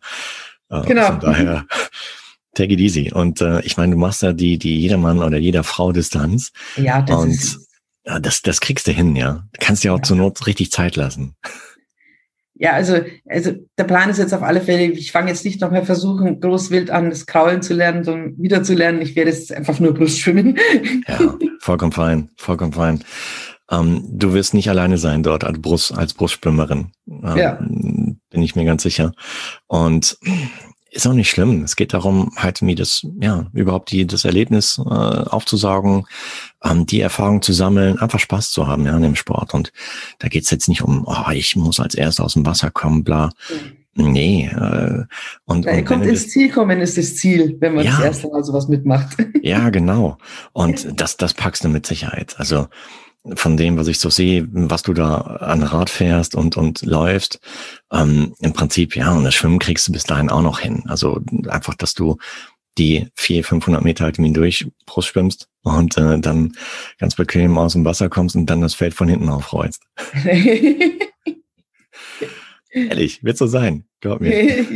Äh, 0.70 0.86
genau. 0.86 1.08
Von 1.08 1.20
daher, 1.22 1.66
take 2.54 2.74
it 2.74 2.82
easy. 2.82 3.14
Und 3.14 3.40
äh, 3.40 3.62
ich 3.62 3.78
meine, 3.78 3.94
du 3.94 3.98
machst 3.98 4.22
ja 4.24 4.34
die, 4.34 4.60
die 4.60 4.82
jedermann 4.82 5.20
oder 5.20 5.38
jeder 5.38 5.64
Frau 5.64 5.94
Distanz. 5.94 6.52
Ja, 6.76 7.02
das 7.02 7.18
und, 7.18 7.30
ist 7.30 7.60
ja, 8.06 8.20
das, 8.20 8.42
das 8.42 8.60
kriegst 8.60 8.88
du 8.88 8.92
hin, 8.92 9.16
ja. 9.16 9.48
Du 9.54 9.60
kannst 9.60 9.86
dir 9.86 9.94
auch 9.94 10.00
ja. 10.00 10.04
zur 10.04 10.18
Not 10.18 10.46
richtig 10.46 10.72
Zeit 10.72 10.98
lassen. 10.98 11.36
Ja, 12.58 12.72
also, 12.72 13.02
also 13.28 13.52
der 13.78 13.84
Plan 13.84 14.10
ist 14.10 14.18
jetzt 14.18 14.34
auf 14.34 14.42
alle 14.42 14.62
Fälle, 14.62 14.86
ich 14.86 15.12
fange 15.12 15.30
jetzt 15.30 15.44
nicht 15.44 15.60
noch 15.60 15.72
mehr 15.72 15.84
versuchen, 15.86 16.40
groß 16.40 16.72
wild 16.72 16.90
an, 16.90 17.10
das 17.10 17.26
Kraulen 17.26 17.62
zu 17.62 17.74
lernen, 17.74 18.06
sondern 18.06 18.38
wieder 18.38 18.64
zu 18.64 18.74
lernen. 18.74 19.02
Ich 19.02 19.16
werde 19.16 19.32
jetzt 19.32 19.52
einfach 19.52 19.80
nur 19.80 19.94
Brustschwimmen. 19.94 20.58
Ja, 21.08 21.38
vollkommen 21.60 21.92
fein, 21.92 22.30
vollkommen 22.38 22.74
fein. 22.74 23.04
Ähm, 23.70 24.06
du 24.10 24.34
wirst 24.34 24.54
nicht 24.54 24.70
alleine 24.70 24.98
sein 24.98 25.24
dort 25.24 25.44
als, 25.44 25.60
Brust, 25.60 25.98
als 25.98 26.14
Brustschwimmerin. 26.14 26.92
Ähm, 27.08 27.38
ja. 27.38 27.60
Bin 27.60 28.42
ich 28.42 28.56
mir 28.56 28.64
ganz 28.66 28.84
sicher. 28.84 29.12
Und 29.68 30.18
ist 30.96 31.06
auch 31.08 31.14
nicht 31.14 31.30
schlimm. 31.30 31.64
Es 31.64 31.76
geht 31.76 31.94
darum, 31.94 32.32
halt 32.38 32.62
mir 32.62 32.76
das, 32.76 33.06
ja, 33.20 33.48
überhaupt 33.54 33.92
die, 33.92 34.08
das 34.08 34.24
Erlebnis 34.24 34.80
äh, 34.80 34.90
aufzusaugen, 34.90 36.06
ähm, 36.64 36.86
die 36.86 37.02
Erfahrung 37.02 37.42
zu 37.42 37.52
sammeln, 37.52 38.00
einfach 38.00 38.20
Spaß 38.20 38.52
zu 38.52 38.68
haben, 38.68 38.86
ja, 38.86 38.96
in 38.96 39.04
dem 39.04 39.16
Sport. 39.16 39.54
Und 39.54 39.74
da 40.20 40.30
geht's 40.30 40.50
jetzt 40.52 40.70
nicht 40.70 40.82
um, 40.82 41.06
oh, 41.06 41.32
ich 41.32 41.56
muss 41.56 41.80
als 41.80 41.96
erster 41.96 42.24
aus 42.24 42.34
dem 42.34 42.46
Wasser 42.46 42.72
kommen, 42.72 43.04
bla. 43.04 43.32
Mhm. 43.50 44.12
Nee. 44.12 44.48
Äh, 44.48 45.04
und, 45.46 45.66
ja, 45.66 45.74
und 45.74 45.86
kommt 45.86 46.06
ins 46.06 46.30
Ziel 46.30 46.50
kommen 46.50 46.82
ist 46.82 46.98
das 46.98 47.16
Ziel, 47.16 47.58
wenn 47.60 47.76
man 47.76 47.86
ja, 47.86 47.92
das 47.92 48.02
erste 48.02 48.28
Mal 48.30 48.44
sowas 48.44 48.68
mitmacht. 48.68 49.18
Ja, 49.42 49.70
genau. 49.70 50.18
Und 50.54 50.88
das, 51.00 51.18
das 51.18 51.34
packst 51.34 51.64
du 51.64 51.70
mit 51.70 51.86
Sicherheit. 51.86 52.36
Also 52.38 52.68
von 53.34 53.58
dem, 53.58 53.78
was 53.78 53.88
ich 53.88 54.00
so 54.00 54.10
sehe, 54.10 54.48
was 54.52 54.84
du 54.84 54.94
da 54.94 55.16
an 55.18 55.64
Rad 55.64 55.90
fährst 55.90 56.36
und, 56.36 56.58
und 56.58 56.84
läufst, 56.84 57.40
ähm, 57.92 58.36
im 58.40 58.54
Prinzip, 58.54 58.96
ja, 58.96 59.12
und 59.12 59.24
das 59.24 59.34
Schwimmen 59.34 59.60
kriegst 59.60 59.88
du 59.88 59.92
bis 59.92 60.04
dahin 60.04 60.30
auch 60.30 60.42
noch 60.42 60.60
hin. 60.60 60.84
Also 60.88 61.22
einfach, 61.48 61.74
dass 61.74 61.94
du 61.94 62.18
die 62.78 63.08
vier, 63.16 63.44
500 63.44 63.84
Meter 63.84 64.04
halt 64.04 64.18
durch 64.20 64.68
Brust 64.86 65.08
schwimmst 65.08 65.48
und 65.64 65.98
äh, 65.98 66.20
dann 66.20 66.54
ganz 67.00 67.16
bequem 67.16 67.58
aus 67.58 67.74
dem 67.74 67.86
Wasser 67.86 68.10
kommst 68.10 68.36
und 68.36 68.48
dann 68.48 68.62
das 68.62 68.74
Feld 68.74 68.94
von 68.94 69.08
hinten 69.08 69.30
aufrollst. 69.30 69.82
Ehrlich, 72.76 73.24
wird 73.24 73.38
so 73.38 73.48
sein. 73.48 73.86
Glaub 74.02 74.20
mir. 74.20 74.68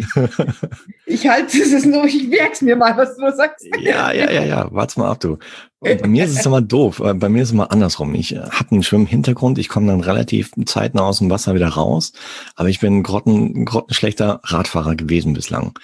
ich 1.06 1.28
halte 1.28 1.58
es 1.58 1.86
nur, 1.86 2.06
ich 2.06 2.30
merk's 2.30 2.62
mir 2.62 2.78
mal, 2.78 2.96
was 2.96 3.18
du 3.18 3.30
sagst. 3.36 3.68
Ja, 3.82 4.14
ja, 4.14 4.32
ja, 4.32 4.46
ja. 4.46 4.70
Warte 4.72 5.00
mal 5.02 5.12
ab, 5.12 5.20
du. 5.20 5.38
Bei 5.82 6.08
mir 6.08 6.24
ist 6.24 6.40
es 6.40 6.46
immer 6.46 6.62
doof. 6.62 7.02
Bei 7.04 7.28
mir 7.28 7.42
ist 7.42 7.50
es 7.50 7.54
immer 7.54 7.74
andersrum. 7.74 8.16
Ich 8.16 8.34
äh, 8.34 8.40
habe 8.40 8.72
einen 8.72 8.84
Schwimmhintergrund. 8.84 9.58
Ich 9.58 9.68
komme 9.68 9.88
dann 9.88 10.00
relativ 10.00 10.52
zeitnah 10.66 11.04
aus 11.04 11.20
dem 11.20 11.30
Wasser 11.30 11.56
wieder 11.56 11.68
raus. 11.68 12.14
Aber 12.56 12.70
ich 12.70 12.80
bin 12.80 13.04
grotten, 13.04 13.66
grottenschlechter 13.66 14.40
Radfahrer 14.46 14.96
gewesen 14.96 15.34
bislang. 15.34 15.78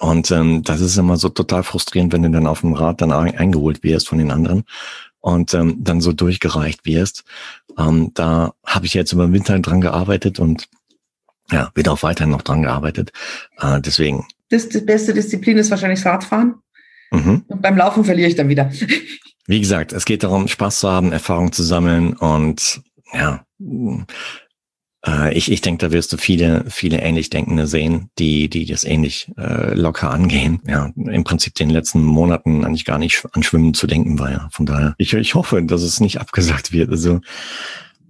Und 0.00 0.32
ähm, 0.32 0.64
das 0.64 0.80
ist 0.80 0.96
immer 0.96 1.16
so 1.16 1.28
total 1.28 1.62
frustrierend, 1.62 2.12
wenn 2.12 2.22
du 2.22 2.30
dann 2.30 2.48
auf 2.48 2.62
dem 2.62 2.72
Rad 2.72 3.00
dann 3.00 3.12
eingeholt 3.12 3.84
wirst 3.84 4.08
von 4.08 4.18
den 4.18 4.32
anderen 4.32 4.64
und 5.20 5.54
ähm, 5.54 5.76
dann 5.78 6.00
so 6.00 6.12
durchgereicht 6.12 6.84
wirst. 6.84 7.22
Ähm, 7.78 8.10
da 8.14 8.54
habe 8.66 8.86
ich 8.86 8.94
jetzt 8.94 9.12
über 9.12 9.26
den 9.26 9.32
Winter 9.32 9.58
dran 9.60 9.80
gearbeitet 9.80 10.40
und 10.40 10.68
ja, 11.50 11.70
wird 11.74 11.88
auch 11.88 12.02
weiterhin 12.02 12.30
noch 12.30 12.42
dran 12.42 12.62
gearbeitet. 12.62 13.12
Äh, 13.58 13.80
deswegen. 13.80 14.26
Das, 14.50 14.68
die 14.68 14.80
beste 14.80 15.14
Disziplin 15.14 15.58
ist 15.58 15.70
wahrscheinlich 15.70 16.04
Radfahren. 16.04 16.56
Mhm. 17.10 17.44
Und 17.46 17.62
beim 17.62 17.76
Laufen 17.76 18.04
verliere 18.04 18.28
ich 18.28 18.36
dann 18.36 18.48
wieder. 18.48 18.70
Wie 19.46 19.60
gesagt, 19.60 19.92
es 19.92 20.04
geht 20.04 20.22
darum, 20.22 20.48
Spaß 20.48 20.80
zu 20.80 20.90
haben, 20.90 21.12
Erfahrung 21.12 21.52
zu 21.52 21.62
sammeln 21.62 22.14
und 22.14 22.82
ja, 23.12 23.44
äh, 25.06 25.34
ich, 25.34 25.50
ich 25.50 25.60
denke, 25.60 25.86
da 25.86 25.92
wirst 25.92 26.12
du 26.12 26.16
viele, 26.16 26.64
viele 26.68 27.00
ähnlich 27.00 27.30
Denkende 27.30 27.66
sehen, 27.66 28.10
die, 28.18 28.48
die 28.48 28.64
das 28.64 28.84
ähnlich 28.84 29.30
äh, 29.36 29.74
locker 29.74 30.10
angehen. 30.10 30.60
Ja, 30.66 30.90
im 30.96 31.24
Prinzip 31.24 31.54
den 31.54 31.70
letzten 31.70 32.02
Monaten 32.02 32.64
eigentlich 32.64 32.84
gar 32.84 32.98
nicht 32.98 33.22
an 33.32 33.42
Schwimmen 33.42 33.74
zu 33.74 33.86
denken 33.86 34.18
war. 34.18 34.30
Ja, 34.30 34.48
von 34.50 34.66
daher, 34.66 34.94
ich, 34.98 35.12
ich 35.12 35.34
hoffe, 35.34 35.62
dass 35.62 35.82
es 35.82 36.00
nicht 36.00 36.20
abgesagt 36.20 36.72
wird. 36.72 36.90
Also 36.90 37.20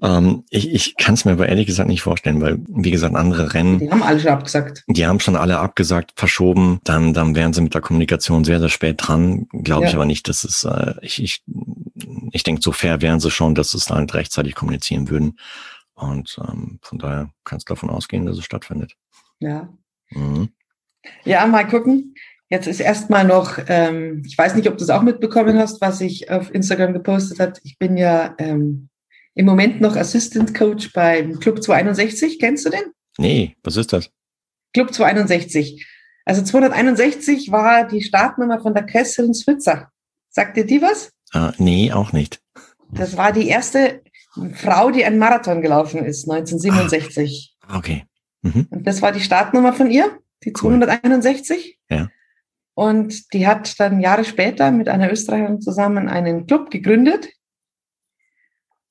ähm, 0.05 0.45
ich 0.51 0.71
ich 0.73 0.97
kann 0.97 1.15
es 1.15 1.25
mir 1.25 1.33
aber 1.33 1.49
ehrlich 1.49 1.67
gesagt 1.67 1.89
nicht 1.89 2.03
vorstellen, 2.03 2.41
weil, 2.43 2.59
wie 2.69 2.91
gesagt, 2.91 3.17
andere 3.17 3.55
Rennen. 3.55 3.79
Die 3.79 3.91
haben 3.91 4.03
alle 4.03 4.21
schon 4.21 4.33
abgesagt. 4.33 4.85
Die 4.87 5.07
haben 5.07 5.19
schon 5.19 5.35
alle 5.35 5.59
abgesagt, 5.59 6.13
verschoben. 6.17 6.81
Dann, 6.85 7.15
dann 7.15 7.35
wären 7.35 7.55
sie 7.55 7.63
mit 7.63 7.73
der 7.73 7.81
Kommunikation 7.81 8.45
sehr, 8.45 8.61
sehr 8.61 8.69
spät 8.69 8.97
dran. 8.99 9.47
Glaube 9.51 9.85
ja. 9.85 9.89
ich 9.89 9.95
aber 9.95 10.05
nicht, 10.05 10.29
dass 10.29 10.45
es, 10.45 10.65
äh, 10.65 10.95
ich, 11.01 11.23
ich, 11.23 11.43
ich 12.33 12.43
denke, 12.43 12.61
so 12.61 12.73
fair 12.73 13.01
wären 13.01 13.19
sie 13.19 13.31
schon, 13.31 13.55
dass 13.55 13.73
es 13.73 13.89
halt 13.89 14.13
rechtzeitig 14.13 14.55
kommunizieren 14.55 15.09
würden. 15.09 15.39
Und 15.95 16.39
ähm, 16.47 16.81
von 16.83 16.99
daher 16.99 17.31
kannst 17.45 17.71
du 17.71 17.75
davon 17.75 17.89
ausgehen, 17.89 18.27
dass 18.27 18.37
es 18.37 18.45
stattfindet. 18.45 18.93
Ja. 19.39 19.73
Mhm. 20.11 20.51
Ja, 21.25 21.47
mal 21.47 21.67
gucken. 21.67 22.15
Jetzt 22.51 22.67
ist 22.67 22.81
erstmal 22.81 23.25
noch, 23.25 23.59
ähm, 23.69 24.23
ich 24.27 24.37
weiß 24.37 24.55
nicht, 24.55 24.69
ob 24.69 24.77
du 24.77 24.85
es 24.85 24.91
auch 24.91 25.03
mitbekommen 25.03 25.59
hast, 25.59 25.81
was 25.81 26.03
ich 26.03 26.31
auf 26.31 26.55
Instagram 26.55 26.93
gepostet 26.93 27.41
habe. 27.41 27.55
Ich 27.63 27.79
bin 27.79 27.97
ja 27.97 28.35
ähm, 28.39 28.91
im 29.35 29.47
Moment 29.47 29.81
noch 29.81 29.97
Assistant 29.97 30.55
Coach 30.55 30.93
beim 30.93 31.39
Club 31.41 31.63
261. 31.63 32.39
Kennst 32.39 32.67
du 32.67 32.71
den? 32.71 32.85
Nee, 33.19 33.57
was 33.63 33.77
ist 33.77 33.93
das? 33.93 34.11
Club 34.73 34.93
261. 34.93 35.87
Also 36.25 36.43
261 36.43 37.51
war 37.51 37.87
die 37.87 38.03
Startnummer 38.03 38.61
von 38.61 38.75
der 38.75 38.85
Kesselin 38.85 39.35
Switzer. 39.35 39.91
Sagt 40.31 40.57
dir 40.57 40.65
die 40.65 40.81
was? 40.81 41.13
Ah, 41.33 41.53
nee, 41.59 41.93
auch 41.93 42.13
nicht. 42.13 42.41
Das 42.91 43.17
war 43.17 43.33
die 43.33 43.49
erste 43.49 44.03
Frau, 44.55 44.91
die 44.91 45.05
einen 45.05 45.19
Marathon 45.19 45.63
gelaufen 45.63 46.05
ist, 46.05 46.29
1967. 46.29 47.57
Ah, 47.67 47.79
okay. 47.79 48.05
Mhm. 48.43 48.67
Und 48.71 48.87
das 48.87 49.03
war 49.03 49.13
die 49.13 49.21
Startnummer 49.21 49.73
von 49.73 49.91
ihr, 49.91 50.19
die 50.45 50.53
261. 50.53 51.79
Cool. 51.91 51.97
Ja. 51.97 52.09
Und 52.75 53.33
die 53.33 53.47
hat 53.47 53.79
dann 53.79 54.01
Jahre 54.01 54.25
später 54.25 54.71
mit 54.73 54.89
einer 54.89 55.11
Österreicherin 55.11 55.61
zusammen 55.61 56.09
einen 56.09 56.47
Club 56.47 56.71
gegründet. 56.71 57.29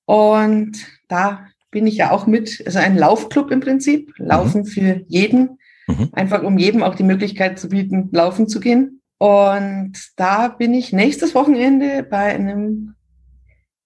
Und 0.05 0.85
da 1.07 1.47
bin 1.71 1.87
ich 1.87 1.97
ja 1.97 2.11
auch 2.11 2.27
mit, 2.27 2.61
also 2.65 2.79
ein 2.79 2.97
Laufclub 2.97 3.51
im 3.51 3.59
Prinzip, 3.59 4.13
Laufen 4.17 4.61
mhm. 4.61 4.65
für 4.65 5.01
jeden, 5.07 5.57
mhm. 5.87 6.09
einfach 6.13 6.43
um 6.43 6.57
jedem 6.57 6.83
auch 6.83 6.95
die 6.95 7.03
Möglichkeit 7.03 7.59
zu 7.59 7.69
bieten, 7.69 8.09
laufen 8.11 8.47
zu 8.47 8.59
gehen. 8.59 9.01
Und 9.17 9.93
da 10.15 10.49
bin 10.49 10.73
ich 10.73 10.91
nächstes 10.93 11.33
Wochenende 11.33 12.03
bei 12.03 12.33
einem 12.33 12.95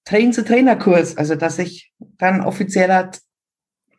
Train-zu-Trainer-Kurs, 0.06 1.18
also 1.18 1.36
dass 1.36 1.60
ich 1.60 1.92
dann 2.00 2.42
offizieller 2.42 3.12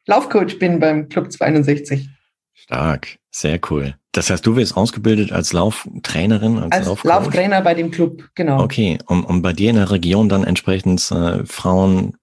Laufcoach 0.07 0.59
bin 0.59 0.81
beim 0.81 1.09
Club 1.09 1.31
62. 1.31 2.09
Stark, 2.55 3.19
sehr 3.31 3.61
cool. 3.71 3.95
Das 4.19 4.31
heißt, 4.31 4.45
du 4.45 4.57
wirst 4.57 4.77
ausgebildet 4.77 5.31
als 5.31 5.53
Lauftrainerin, 5.53 6.59
als, 6.59 6.73
als 6.73 6.87
Laufcoach? 6.87 7.09
Lauftrainer 7.09 7.63
bei 7.63 7.75
dem 7.75 7.93
Club, 7.93 8.25
genau. 8.35 8.61
Okay, 8.65 8.99
und, 9.07 9.23
und 9.23 9.43
bei 9.43 9.53
dir 9.53 9.71
in 9.71 9.77
der 9.77 9.93
Region 9.93 10.29
dann 10.29 10.43
entsprechend 10.43 11.09
äh, 11.13 11.47
Frauen, 11.47 12.17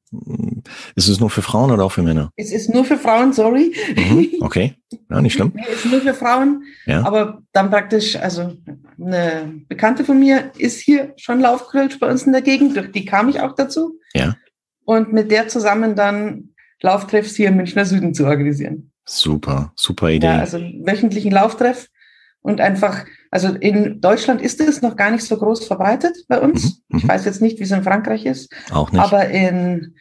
ist 0.95 1.07
es 1.07 1.21
nur 1.21 1.29
für 1.29 1.41
Frauen 1.41 1.71
oder 1.71 1.85
auch 1.85 1.93
für 1.93 2.03
Männer? 2.03 2.31
Es 2.35 2.51
ist 2.51 2.73
nur 2.73 2.83
für 2.83 2.97
Frauen, 2.97 3.31
sorry. 3.31 3.73
Mhm, 3.95 4.27
okay, 4.41 4.75
ja, 5.09 5.21
nicht 5.21 5.35
schlimm. 5.35 5.53
es 5.71 5.85
ist 5.85 5.89
nur 5.89 6.01
für 6.01 6.13
Frauen, 6.13 6.63
ja. 6.85 7.05
aber 7.05 7.41
dann 7.53 7.69
praktisch, 7.69 8.17
also 8.17 8.57
eine 8.99 9.53
Bekannte 9.69 10.03
von 10.03 10.19
mir 10.19 10.51
ist 10.57 10.81
hier 10.81 11.13
schon 11.15 11.39
Laufcoach 11.39 11.97
bei 12.01 12.11
uns 12.11 12.23
in 12.23 12.33
der 12.33 12.41
Gegend, 12.41 12.75
durch 12.75 12.91
die 12.91 13.05
kam 13.05 13.29
ich 13.29 13.39
auch 13.39 13.55
dazu. 13.55 14.01
Ja. 14.13 14.35
Und 14.83 15.13
mit 15.13 15.31
der 15.31 15.47
zusammen 15.47 15.95
dann 15.95 16.49
Lauftreffs 16.81 17.37
hier 17.37 17.47
im 17.47 17.55
Münchner 17.55 17.85
Süden 17.85 18.13
zu 18.13 18.25
organisieren. 18.25 18.91
Super, 19.05 19.71
super 19.75 20.09
Idee. 20.09 20.27
Ja, 20.27 20.39
also 20.39 20.57
wöchentlichen 20.57 21.31
Lauftreff 21.31 21.87
und 22.41 22.61
einfach, 22.61 23.05
also 23.31 23.49
in 23.49 24.01
Deutschland 24.01 24.41
ist 24.41 24.59
es 24.61 24.81
noch 24.81 24.95
gar 24.95 25.11
nicht 25.11 25.23
so 25.23 25.37
groß 25.37 25.65
verbreitet 25.65 26.15
bei 26.27 26.39
uns. 26.39 26.83
Mhm, 26.89 26.97
ich 26.97 27.03
mhm. 27.03 27.07
weiß 27.07 27.25
jetzt 27.25 27.41
nicht, 27.41 27.59
wie 27.59 27.63
es 27.63 27.71
in 27.71 27.83
Frankreich 27.83 28.25
ist. 28.25 28.53
Auch 28.71 28.91
nicht. 28.91 29.01
Aber 29.01 29.27
in, 29.29 29.95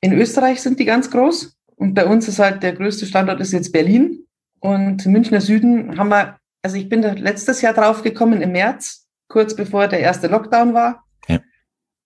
in 0.00 0.12
Österreich 0.12 0.60
sind 0.60 0.80
die 0.80 0.84
ganz 0.84 1.10
groß. 1.10 1.56
Und 1.76 1.94
bei 1.94 2.04
uns 2.04 2.26
ist 2.26 2.40
halt 2.40 2.64
der 2.64 2.72
größte 2.72 3.06
Standort 3.06 3.40
ist 3.40 3.52
jetzt 3.52 3.72
Berlin. 3.72 4.26
Und 4.58 5.06
Münchner 5.06 5.40
Süden 5.40 5.96
haben 5.96 6.08
wir, 6.08 6.38
also 6.62 6.76
ich 6.76 6.88
bin 6.88 7.02
da 7.02 7.12
letztes 7.12 7.60
Jahr 7.62 7.74
drauf 7.74 8.02
gekommen 8.02 8.42
im 8.42 8.50
März, 8.50 9.06
kurz 9.28 9.54
bevor 9.54 9.86
der 9.86 10.00
erste 10.00 10.26
Lockdown 10.26 10.74
war. 10.74 11.04
Ja. 11.28 11.38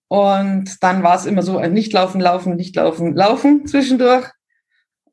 Und 0.07 0.83
dann 0.83 1.01
war 1.01 1.15
es 1.15 1.25
immer 1.25 1.41
so 1.41 1.57
ein 1.57 1.73
nicht 1.73 1.93
laufen, 1.93 2.21
laufen, 2.21 2.55
nicht 2.55 2.75
laufen, 2.75 3.15
laufen 3.15 3.65
zwischendurch. 3.65 4.29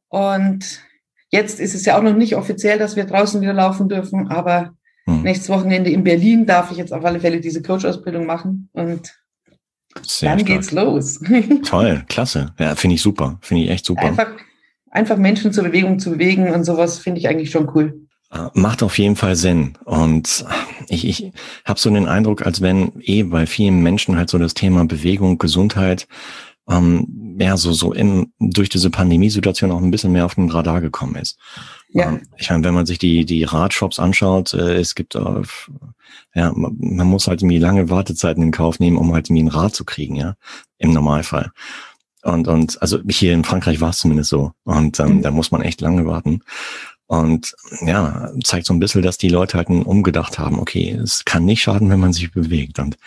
Und 0.09 0.83
Jetzt 1.31 1.61
ist 1.61 1.75
es 1.75 1.85
ja 1.85 1.97
auch 1.97 2.03
noch 2.03 2.15
nicht 2.15 2.37
offiziell, 2.37 2.79
dass 2.79 2.97
wir 2.97 3.05
draußen 3.05 3.41
wieder 3.41 3.53
laufen 3.53 3.89
dürfen, 3.89 4.29
aber 4.29 4.75
hm. 5.07 5.23
nächstes 5.23 5.49
Wochenende 5.49 5.91
in 5.91 6.05
Berlin 6.05 6.45
darf 6.45 6.71
ich 6.71 6.77
jetzt 6.77 6.93
auf 6.93 7.05
alle 7.05 7.21
Fälle 7.21 7.41
diese 7.41 7.63
Coach-Ausbildung 7.63 8.27
machen 8.27 8.69
und 8.73 9.15
Sehr 10.03 10.31
dann 10.31 10.41
stark. 10.41 10.47
geht's 10.47 10.73
los. 10.73 11.21
Toll, 11.65 12.05
klasse. 12.09 12.53
Ja, 12.59 12.75
finde 12.75 12.97
ich 12.97 13.03
super. 13.03 13.39
Finde 13.43 13.65
ich 13.65 13.71
echt 13.71 13.87
super. 13.87 14.03
Einfach, 14.03 14.29
einfach 14.91 15.17
Menschen 15.17 15.53
zur 15.53 15.65
Bewegung 15.65 15.99
zu 16.01 16.11
bewegen 16.11 16.51
und 16.51 16.65
sowas 16.65 16.99
finde 16.99 17.21
ich 17.21 17.29
eigentlich 17.29 17.51
schon 17.51 17.71
cool. 17.75 18.07
Äh, 18.33 18.49
macht 18.55 18.83
auf 18.83 18.99
jeden 18.99 19.17
Fall 19.17 19.35
Sinn. 19.35 19.75
Und 19.85 20.45
ich, 20.89 21.07
ich 21.07 21.33
habe 21.65 21.81
so 21.81 21.91
den 21.91 22.07
Eindruck, 22.07 22.47
als 22.47 22.61
wenn 22.61 22.93
eh 23.01 23.25
bei 23.25 23.47
vielen 23.47 23.83
Menschen 23.83 24.17
halt 24.17 24.31
so 24.31 24.39
das 24.39 24.55
Thema 24.55 24.85
Bewegung, 24.85 25.39
Gesundheit 25.39 26.07
ähm, 26.71 27.37
ja, 27.39 27.57
so, 27.57 27.73
so 27.73 27.93
in, 27.93 28.33
durch 28.39 28.69
diese 28.69 28.91
Pandemiesituation 28.91 29.71
auch 29.71 29.81
ein 29.81 29.91
bisschen 29.91 30.13
mehr 30.13 30.27
auf 30.27 30.35
den 30.35 30.51
Radar 30.51 30.81
gekommen 30.81 31.17
ist. 31.17 31.39
Ja. 31.89 32.11
Ähm, 32.11 32.23
ich 32.37 32.51
meine, 32.51 32.65
wenn 32.65 32.75
man 32.75 32.87
sich 32.87 32.99
die, 32.99 33.25
die 33.25 33.45
Radshops 33.45 33.99
anschaut, 33.99 34.55
äh, 34.55 34.75
es 34.75 34.95
gibt, 34.95 35.15
äh, 35.15 35.43
ja, 36.35 36.53
man, 36.53 36.77
man 36.79 37.07
muss 37.07 37.27
halt 37.27 37.43
irgendwie 37.43 37.59
lange 37.59 37.91
Wartezeiten 37.91 38.43
in 38.43 38.53
Kauf 38.53 38.79
nehmen, 38.79 38.97
um 38.97 39.13
halt 39.13 39.29
irgendwie 39.29 39.45
ein 39.45 39.49
Rad 39.49 39.75
zu 39.75 39.85
kriegen, 39.85 40.17
ja, 40.17 40.35
im 40.79 40.93
Normalfall. 40.93 41.51
Und, 42.23 42.49
und 42.49 42.81
also 42.83 42.99
hier 43.09 43.33
in 43.33 43.45
Frankreich 43.45 43.81
war 43.81 43.91
es 43.91 43.99
zumindest 43.99 44.31
so. 44.31 44.53
Und 44.65 45.01
ähm, 45.01 45.17
mhm. 45.17 45.23
da 45.23 45.31
muss 45.31 45.51
man 45.51 45.63
echt 45.63 45.81
lange 45.81 46.07
warten. 46.07 46.43
Und 47.07 47.57
ja, 47.81 48.31
zeigt 48.45 48.67
so 48.67 48.75
ein 48.75 48.79
bisschen, 48.79 49.03
dass 49.03 49.19
die 49.19 49.31
Leute 49.31 49.57
halt 49.57 49.69
umgedacht 49.69 50.39
haben, 50.39 50.61
okay, 50.61 50.93
es 50.93 51.25
kann 51.25 51.45
nicht 51.45 51.63
schaden, 51.63 51.91
wenn 51.91 51.99
man 51.99 52.13
sich 52.13 52.31
bewegt. 52.31 52.79
Und 52.79 52.99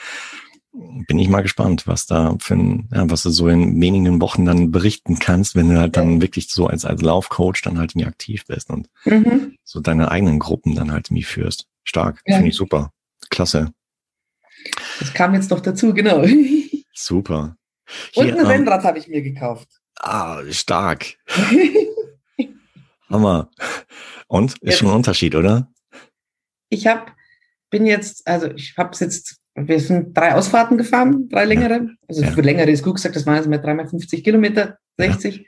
bin 0.73 1.19
ich 1.19 1.29
mal 1.29 1.41
gespannt, 1.41 1.85
was 1.85 2.07
da 2.07 2.35
für 2.39 2.55
ein, 2.55 2.89
ja, 2.91 3.09
was 3.09 3.23
du 3.23 3.29
so 3.29 3.47
in 3.47 3.79
wenigen 3.79 4.19
Wochen 4.19 4.45
dann 4.45 4.71
berichten 4.71 5.19
kannst, 5.19 5.55
wenn 5.55 5.69
du 5.69 5.79
halt 5.79 5.95
dann 5.97 6.21
wirklich 6.21 6.49
so 6.49 6.67
als, 6.67 6.83
als 6.83 7.01
Laufcoach 7.01 7.61
dann 7.63 7.77
halt 7.77 7.91
irgendwie 7.91 8.07
aktiv 8.07 8.45
bist 8.47 8.71
und 8.71 8.89
mhm. 9.05 9.55
so 9.63 9.79
deine 9.81 10.09
eigenen 10.09 10.39
Gruppen 10.39 10.75
dann 10.75 10.91
halt 10.91 11.09
irgendwie 11.09 11.23
führst. 11.23 11.67
Stark, 11.83 12.21
ja. 12.25 12.35
finde 12.35 12.49
ich 12.49 12.55
super. 12.55 12.91
Klasse. 13.29 13.71
Das 14.99 15.13
kam 15.13 15.33
jetzt 15.35 15.51
noch 15.51 15.59
dazu, 15.59 15.93
genau. 15.93 16.25
Super. 16.95 17.57
Hier, 18.11 18.23
und 18.23 18.31
ein 18.33 18.39
ähm, 18.39 18.45
Rennrad 18.45 18.83
habe 18.83 18.99
ich 18.99 19.07
mir 19.07 19.21
gekauft. 19.21 19.67
Ah, 19.99 20.41
stark. 20.51 21.17
Hammer. 23.09 23.49
Und? 24.27 24.53
Ist 24.53 24.63
jetzt, 24.63 24.77
schon 24.77 24.89
ein 24.89 24.95
Unterschied, 24.95 25.35
oder? 25.35 25.71
Ich 26.69 26.87
habe, 26.87 27.11
bin 27.69 27.85
jetzt, 27.85 28.27
also 28.27 28.51
ich 28.51 28.77
habe 28.77 28.91
es 28.91 28.99
jetzt 28.99 29.42
wir 29.55 29.79
sind 29.79 30.17
drei 30.17 30.33
Ausfahrten 30.33 30.77
gefahren, 30.77 31.29
drei 31.29 31.45
längere. 31.45 31.89
Also 32.07 32.23
ja. 32.23 32.31
für 32.31 32.41
längere 32.41 32.71
ist 32.71 32.83
gut 32.83 32.95
gesagt, 32.95 33.15
das 33.15 33.25
waren 33.25 33.37
also 33.37 33.49
mit 33.49 33.63
dreimal 33.63 33.87
50 33.87 34.23
Kilometer, 34.23 34.77
60. 34.97 35.37
Ja. 35.37 35.43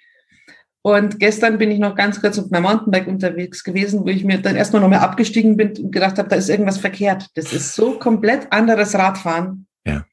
Und 0.83 1.19
gestern 1.19 1.57
bin 1.57 1.71
ich 1.71 1.79
noch 1.79 1.95
ganz 1.95 2.21
kurz 2.21 2.37
auf 2.37 2.51
meinem 2.51 2.63
Mountainbike 2.63 3.07
unterwegs 3.07 3.63
gewesen, 3.63 4.01
wo 4.01 4.07
ich 4.09 4.23
mir 4.23 4.39
dann 4.39 4.55
erstmal 4.55 4.83
nochmal 4.83 4.99
abgestiegen 4.99 5.57
bin 5.57 5.69
und 5.77 5.91
gedacht 5.91 6.19
habe, 6.19 6.29
da 6.29 6.35
ist 6.35 6.47
irgendwas 6.47 6.77
verkehrt. 6.77 7.27
Das 7.33 7.51
ist 7.53 7.73
so 7.73 7.97
komplett 7.97 8.51
anderes 8.51 8.93
Radfahren. 8.93 9.65
Ja. 9.83 10.05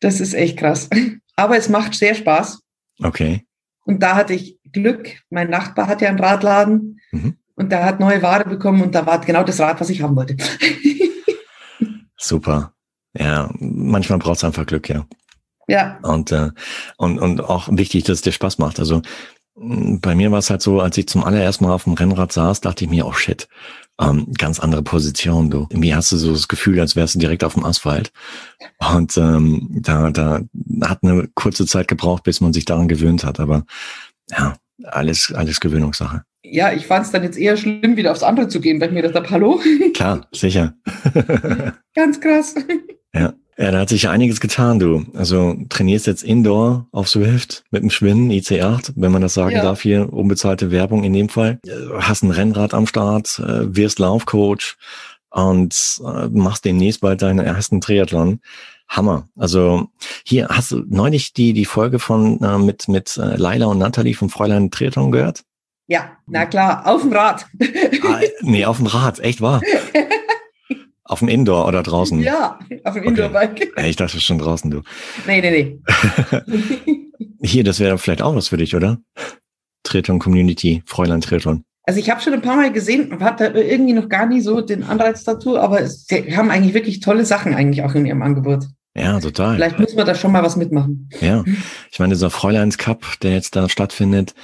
Das 0.00 0.20
ist 0.20 0.34
echt 0.34 0.58
krass. 0.58 0.90
Aber 1.36 1.56
es 1.56 1.70
macht 1.70 1.94
sehr 1.94 2.14
Spaß. 2.14 2.60
Okay. 3.02 3.46
Und 3.86 4.02
da 4.02 4.14
hatte 4.14 4.34
ich 4.34 4.58
Glück. 4.70 5.08
Mein 5.30 5.48
Nachbar 5.48 5.86
hat 5.86 6.02
ja 6.02 6.10
einen 6.10 6.20
Radladen 6.20 7.00
mhm. 7.10 7.38
und 7.54 7.72
der 7.72 7.84
hat 7.84 8.00
neue 8.00 8.20
Ware 8.20 8.46
bekommen 8.46 8.82
und 8.82 8.94
da 8.94 9.06
war 9.06 9.18
genau 9.22 9.42
das 9.42 9.58
Rad, 9.58 9.80
was 9.80 9.88
ich 9.88 10.02
haben 10.02 10.16
wollte. 10.16 10.36
Super. 12.24 12.72
Ja, 13.16 13.50
manchmal 13.58 14.18
braucht 14.18 14.38
es 14.38 14.44
einfach 14.44 14.66
Glück, 14.66 14.88
ja. 14.88 15.06
Ja. 15.68 15.98
Und, 16.02 16.32
äh, 16.32 16.50
und, 16.96 17.18
und 17.18 17.40
auch 17.42 17.68
wichtig, 17.70 18.04
dass 18.04 18.16
es 18.16 18.22
dir 18.22 18.32
Spaß 18.32 18.58
macht. 18.58 18.78
Also 18.78 19.02
mm, 19.56 19.98
bei 19.98 20.14
mir 20.14 20.30
war 20.32 20.38
es 20.38 20.50
halt 20.50 20.62
so, 20.62 20.80
als 20.80 20.96
ich 20.98 21.06
zum 21.06 21.22
allerersten 21.22 21.64
Mal 21.64 21.74
auf 21.74 21.84
dem 21.84 21.94
Rennrad 21.94 22.32
saß, 22.32 22.60
dachte 22.60 22.84
ich 22.84 22.90
mir, 22.90 23.06
oh 23.06 23.12
shit, 23.12 23.46
ähm, 24.00 24.32
ganz 24.36 24.58
andere 24.58 24.82
Position, 24.82 25.50
du. 25.50 25.66
Irgendwie 25.70 25.94
hast 25.94 26.12
du 26.12 26.16
so 26.16 26.32
das 26.32 26.48
Gefühl, 26.48 26.80
als 26.80 26.96
wärst 26.96 27.14
du 27.14 27.18
direkt 27.18 27.44
auf 27.44 27.54
dem 27.54 27.64
Asphalt. 27.64 28.10
Und 28.78 29.16
ähm, 29.16 29.68
da, 29.70 30.10
da 30.10 30.40
hat 30.82 31.02
eine 31.02 31.28
kurze 31.34 31.66
Zeit 31.66 31.88
gebraucht, 31.88 32.24
bis 32.24 32.40
man 32.40 32.52
sich 32.52 32.64
daran 32.64 32.88
gewöhnt 32.88 33.24
hat. 33.24 33.38
Aber 33.38 33.64
ja, 34.30 34.56
alles, 34.84 35.32
alles 35.32 35.60
Gewöhnungssache. 35.60 36.24
Ja, 36.44 36.72
ich 36.72 36.86
fand 36.86 37.06
es 37.06 37.12
dann 37.12 37.22
jetzt 37.22 37.38
eher 37.38 37.56
schlimm, 37.56 37.96
wieder 37.96 38.12
aufs 38.12 38.22
andere 38.22 38.48
zu 38.48 38.60
gehen, 38.60 38.80
weil 38.80 38.88
ich 38.88 38.94
mir 38.94 39.02
gedacht 39.02 39.24
habe, 39.24 39.30
hallo? 39.30 39.60
Klar, 39.94 40.26
sicher. 40.32 40.74
Ganz 41.94 42.20
krass. 42.20 42.54
Ja. 43.14 43.34
Ja, 43.56 43.70
da 43.70 43.78
hat 43.78 43.88
sich 43.88 44.08
einiges 44.08 44.40
getan, 44.40 44.80
du. 44.80 45.06
Also 45.14 45.56
trainierst 45.68 46.08
jetzt 46.08 46.24
Indoor 46.24 46.88
auf 46.90 47.08
Swift 47.08 47.62
mit 47.70 47.82
dem 47.82 47.90
Schwimmen, 47.90 48.28
IC8, 48.28 48.94
wenn 48.96 49.12
man 49.12 49.22
das 49.22 49.34
sagen 49.34 49.54
ja. 49.54 49.62
darf 49.62 49.80
hier, 49.80 50.12
unbezahlte 50.12 50.72
Werbung 50.72 51.04
in 51.04 51.12
dem 51.12 51.28
Fall. 51.28 51.60
Hast 52.00 52.24
ein 52.24 52.32
Rennrad 52.32 52.74
am 52.74 52.88
Start, 52.88 53.38
äh, 53.38 53.76
wirst 53.76 54.00
Laufcoach 54.00 54.76
und 55.30 56.00
äh, 56.04 56.26
machst 56.30 56.64
demnächst 56.64 57.00
bald 57.00 57.22
deinen 57.22 57.38
ersten 57.38 57.80
Triathlon. 57.80 58.40
Hammer. 58.88 59.28
Also 59.36 59.88
hier 60.24 60.48
hast 60.48 60.72
du 60.72 60.82
neulich 60.88 61.32
die 61.32 61.52
die 61.52 61.64
Folge 61.64 61.98
von 61.98 62.42
äh, 62.42 62.58
mit 62.58 62.88
mit 62.88 63.16
äh, 63.16 63.36
Laila 63.36 63.66
und 63.66 63.78
Natalie 63.78 64.14
vom 64.14 64.30
Fräulein 64.30 64.70
Triathlon 64.72 65.12
gehört? 65.12 65.44
Ja, 65.86 66.16
na 66.26 66.46
klar, 66.46 66.86
auf 66.86 67.02
dem 67.02 67.12
Rad. 67.12 67.46
ah, 68.02 68.20
nee, 68.40 68.64
auf 68.64 68.78
dem 68.78 68.86
Rad, 68.86 69.20
echt 69.20 69.40
wahr. 69.40 69.60
Auf 71.06 71.18
dem 71.18 71.28
Indoor 71.28 71.68
oder 71.68 71.82
draußen? 71.82 72.18
Ja, 72.20 72.58
auf 72.82 72.94
dem 72.94 73.02
okay. 73.02 73.08
Indoor-Bike. 73.08 73.72
Ich 73.84 73.96
dachte 73.96 74.18
schon 74.20 74.38
draußen, 74.38 74.70
du. 74.70 74.80
Nee, 75.26 75.42
nee, 75.42 75.78
nee. 75.90 77.06
Hier, 77.42 77.62
das 77.62 77.78
wäre 77.78 77.98
vielleicht 77.98 78.22
auch 78.22 78.34
was 78.34 78.48
für 78.48 78.56
dich, 78.56 78.74
oder? 78.74 78.96
Triathlon 79.82 80.18
Community, 80.18 80.82
Fräulein 80.86 81.20
Triathlon. 81.20 81.64
Also 81.82 82.00
ich 82.00 82.08
habe 82.08 82.22
schon 82.22 82.32
ein 82.32 82.40
paar 82.40 82.56
Mal 82.56 82.72
gesehen, 82.72 83.12
und 83.12 83.22
hatte 83.22 83.44
irgendwie 83.44 83.92
noch 83.92 84.08
gar 84.08 84.24
nie 84.24 84.40
so 84.40 84.62
den 84.62 84.82
Anreiz 84.82 85.24
dazu, 85.24 85.58
aber 85.58 85.86
sie 85.86 86.34
haben 86.34 86.50
eigentlich 86.50 86.72
wirklich 86.72 87.00
tolle 87.00 87.26
Sachen 87.26 87.54
eigentlich 87.54 87.84
auch 87.84 87.94
in 87.94 88.06
ihrem 88.06 88.22
Angebot. 88.22 88.64
Ja, 88.96 89.20
total. 89.20 89.56
Vielleicht 89.56 89.78
müssen 89.78 89.96
wir 89.98 90.04
da 90.04 90.14
schon 90.14 90.32
mal 90.32 90.42
was 90.42 90.56
mitmachen. 90.56 91.10
Ja, 91.20 91.44
ich 91.90 91.98
meine, 91.98 92.14
dieser 92.14 92.30
Fräuleins 92.30 92.78
Cup, 92.78 93.04
der 93.22 93.32
jetzt 93.32 93.56
da 93.56 93.68
stattfindet, 93.68 94.34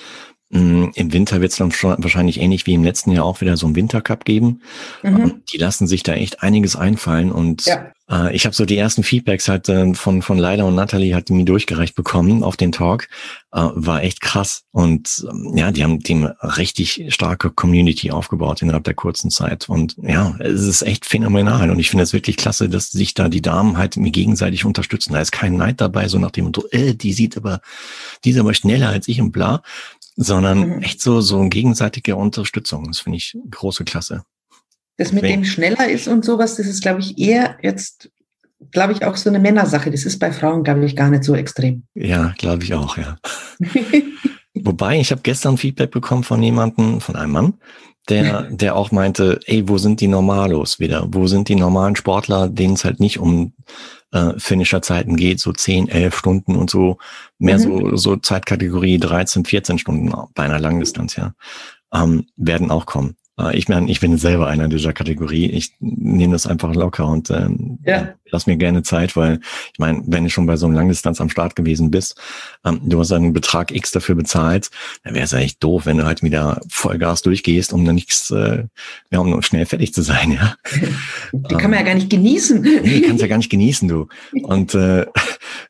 Im 0.53 1.13
Winter 1.13 1.41
wird 1.41 1.53
es 1.53 1.59
dann 1.59 1.71
schon 1.71 1.95
wahrscheinlich 2.03 2.41
ähnlich 2.41 2.67
wie 2.67 2.75
im 2.75 2.83
letzten 2.83 3.13
Jahr 3.13 3.25
auch 3.25 3.41
wieder 3.41 3.57
so 3.57 3.67
einen 3.67 3.77
Wintercup 3.77 4.25
geben. 4.25 4.63
Mhm. 5.05 5.43
Die 5.53 5.59
lassen 5.59 5.87
sich 5.87 6.03
da 6.03 6.15
echt 6.15 6.43
einiges 6.43 6.75
einfallen 6.75 7.31
und 7.31 7.67
ja. 7.67 7.93
äh, 8.11 8.35
ich 8.35 8.47
habe 8.47 8.57
so 8.57 8.65
die 8.65 8.77
ersten 8.77 9.05
Feedbacks 9.05 9.49
halt 9.49 9.69
äh, 9.69 9.95
von 9.95 10.23
von 10.23 10.39
Leila 10.39 10.65
und 10.65 10.75
Natalie 10.75 11.15
hat 11.15 11.31
mir 11.31 11.45
durchgereicht 11.45 11.95
bekommen 11.95 12.43
auf 12.43 12.57
den 12.57 12.73
Talk. 12.73 13.07
Äh, 13.53 13.61
war 13.75 14.03
echt 14.03 14.21
krass 14.21 14.65
und 14.73 15.25
ähm, 15.31 15.57
ja, 15.57 15.71
die 15.71 15.85
haben 15.85 16.01
dem 16.01 16.25
richtig 16.43 17.05
starke 17.11 17.51
Community 17.51 18.11
aufgebaut 18.11 18.61
innerhalb 18.61 18.85
der 18.85 18.95
kurzen 18.95 19.31
Zeit 19.31 19.69
und 19.69 19.97
ja, 20.03 20.35
es 20.41 20.63
ist 20.63 20.83
echt 20.83 21.07
phänomenal 21.07 21.71
und 21.71 21.79
ich 21.79 21.91
finde 21.91 22.03
es 22.03 22.13
wirklich 22.13 22.37
klasse, 22.37 22.69
dass 22.69 22.91
sich 22.91 23.15
da 23.15 23.29
die 23.29 23.43
Damen 23.43 23.79
halt 23.79 23.97
mir 23.97 24.11
gegenseitig 24.11 24.65
unterstützen. 24.65 25.13
Da 25.13 25.21
ist 25.21 25.31
kein 25.31 25.57
Neid 25.57 25.81
dabei, 25.81 26.09
so 26.09 26.19
nach 26.19 26.33
dem 26.33 26.47
Motto, 26.47 26.65
äh, 26.73 26.95
die 26.95 27.13
sieht 27.13 27.37
aber, 27.37 27.61
die 28.25 28.31
ist 28.31 28.39
aber 28.39 28.55
schneller 28.55 28.89
als 28.89 29.07
ich 29.07 29.21
und 29.21 29.31
bla 29.31 29.63
sondern 30.23 30.77
mhm. 30.77 30.83
echt 30.83 31.01
so, 31.01 31.23
so 31.23 31.41
gegenseitige 31.49 32.15
Unterstützung. 32.15 32.87
Das 32.89 33.01
finde 33.01 33.17
ich 33.17 33.39
große 33.51 33.85
Klasse. 33.85 34.23
Das 34.99 35.13
mit 35.13 35.25
dem 35.25 35.47
schneller 35.47 35.89
ist 35.89 36.09
und 36.09 36.27
sowas, 36.27 36.57
das 36.57 36.67
ist, 36.67 36.83
glaube 36.83 37.01
ich, 37.01 37.19
eher 37.19 37.57
jetzt, 37.63 38.11
glaube 38.71 38.93
ich, 38.93 39.03
auch 39.03 39.17
so 39.17 39.31
eine 39.31 39.39
Männersache. 39.39 39.91
Das 39.91 40.05
ist 40.05 40.19
bei 40.19 40.31
Frauen, 40.31 40.63
glaube 40.63 40.85
ich, 40.85 40.95
gar 40.95 41.09
nicht 41.09 41.25
so 41.25 41.35
extrem. 41.35 41.85
Ja, 41.95 42.35
glaube 42.37 42.65
ich 42.65 42.75
auch, 42.75 42.99
ja. 42.99 43.17
Wobei, 44.55 45.01
ich 45.01 45.11
habe 45.11 45.23
gestern 45.23 45.57
Feedback 45.57 45.91
bekommen 45.91 46.23
von 46.23 46.43
jemandem, 46.43 47.01
von 47.01 47.17
einem 47.17 47.33
Mann, 47.33 47.55
der, 48.11 48.43
der 48.51 48.77
auch 48.77 48.93
meinte, 48.93 49.41
ey, 49.47 49.67
wo 49.71 49.79
sind 49.79 50.03
die 50.03 50.09
Normalos 50.09 50.79
wieder? 50.79 51.07
Wo 51.11 51.29
sind 51.29 51.49
die 51.49 51.57
normalen 51.57 51.97
Sportler, 51.97 52.51
denen 52.51 52.75
es 52.75 52.85
halt 52.85 53.01
nicht 53.01 53.19
um 53.19 53.55
äh, 54.13 54.33
Finisher-Zeiten 54.37 55.17
geht, 55.17 55.41
so 55.41 55.53
10, 55.53 55.89
11 55.89 56.17
Stunden 56.17 56.57
und 56.57 56.71
so, 56.71 56.99
mehr 57.39 57.59
mhm. 57.59 57.63
so, 57.63 57.97
so 57.97 58.17
Zeitkategorie 58.17 58.99
13, 58.99 59.45
14 59.45 59.79
Stunden 59.79 60.13
bei 60.35 60.45
einer 60.45 60.59
Langdistanz, 60.59 61.17
ja, 61.17 61.35
ähm, 61.93 62.27
werden 62.37 62.71
auch 62.71 62.87
kommen. 62.87 63.17
Äh, 63.41 63.57
ich 63.57 63.69
meine, 63.69 63.91
ich 63.91 64.01
bin 64.01 64.17
selber 64.17 64.47
einer 64.47 64.69
dieser 64.69 64.93
Kategorie. 64.93 65.47
Ich 65.47 65.75
nehme 65.81 66.33
das 66.33 66.47
einfach 66.47 66.75
locker 66.75 67.07
und 67.07 67.31
ähm, 67.31 67.79
ja. 67.85 68.15
lass 68.31 68.47
mir 68.47 68.57
gerne 68.57 68.83
Zeit, 68.83 69.17
weil 69.17 69.41
ich 69.73 69.79
meine, 69.79 70.03
wenn 70.07 70.25
du 70.25 70.31
schon 70.31 70.47
bei 70.47 70.57
so 70.57 70.67
einem 70.67 70.75
Langdistanz 70.75 71.21
am 71.21 71.31
Start 71.31 71.57
gewesen 71.57 71.91
bist, 71.91 72.21
ähm, 72.65 72.81
du 72.85 72.99
hast 72.99 73.13
einen 73.13 73.33
Betrag 73.33 73.71
X 73.71 73.91
dafür 73.91 74.15
bezahlt, 74.15 74.71
dann 75.05 75.15
wäre 75.15 75.25
es 75.25 75.33
echt 75.33 75.63
doof, 75.63 75.87
wenn 75.87 75.99
du 75.99 76.05
halt 76.05 76.23
wieder 76.23 76.61
Vollgas 76.69 77.23
durchgehst, 77.23 77.73
um 77.73 77.85
dann 77.85 77.95
nichts, 77.95 78.31
äh, 78.31 78.65
ja, 79.11 79.19
um 79.19 79.43
schnell 79.43 79.67
fertig 79.67 79.95
zu 79.95 80.03
sein, 80.03 80.33
ja. 80.33 80.57
Die 81.33 81.55
kann 81.55 81.71
man 81.71 81.81
ja 81.81 81.85
gar 81.85 81.95
nicht 81.95 82.11
genießen. 82.11 82.61
Nee, 82.61 83.03
kannst 83.03 83.23
ja 83.23 83.29
gar 83.29 83.39
nicht 83.39 83.51
genießen, 83.51 83.89
du. 83.89 84.09
Und 84.43 84.75
äh, 84.75 85.07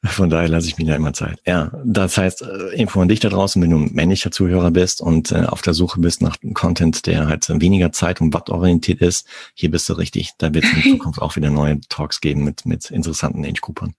von 0.02 0.30
daher 0.30 0.48
lasse 0.48 0.66
ich 0.66 0.78
mir 0.78 0.86
da 0.86 0.96
immer 0.96 1.12
Zeit. 1.12 1.40
Ja, 1.46 1.70
das 1.84 2.16
heißt, 2.16 2.42
äh, 2.42 2.74
Info 2.74 3.00
an 3.02 3.08
dich 3.08 3.20
da 3.20 3.28
draußen, 3.28 3.60
wenn 3.60 3.70
du 3.70 3.78
ein 3.78 3.92
männlicher 3.92 4.30
Zuhörer 4.30 4.70
bist 4.70 5.02
und 5.02 5.30
äh, 5.30 5.44
auf 5.44 5.60
der 5.60 5.74
Suche 5.74 6.00
bist 6.00 6.22
nach 6.22 6.36
Content, 6.54 7.06
der 7.06 7.26
halt 7.26 7.48
weniger 7.60 7.92
Zeit- 7.92 8.20
und 8.20 8.32
wattorientiert 8.32 9.02
ist, 9.02 9.26
hier 9.54 9.70
bist 9.70 9.88
du 9.88 9.92
richtig. 9.92 10.32
Da 10.38 10.54
wird 10.54 10.64
es 10.64 10.72
in 10.72 10.82
Zukunft 10.92 11.20
auch 11.20 11.36
wieder 11.36 11.50
neue 11.50 11.80
Talks 11.88 12.20
geben 12.20 12.44
mit, 12.44 12.64
mit 12.64 12.90
interessanten 12.90 13.44
Age-Gruppern. 13.44 13.94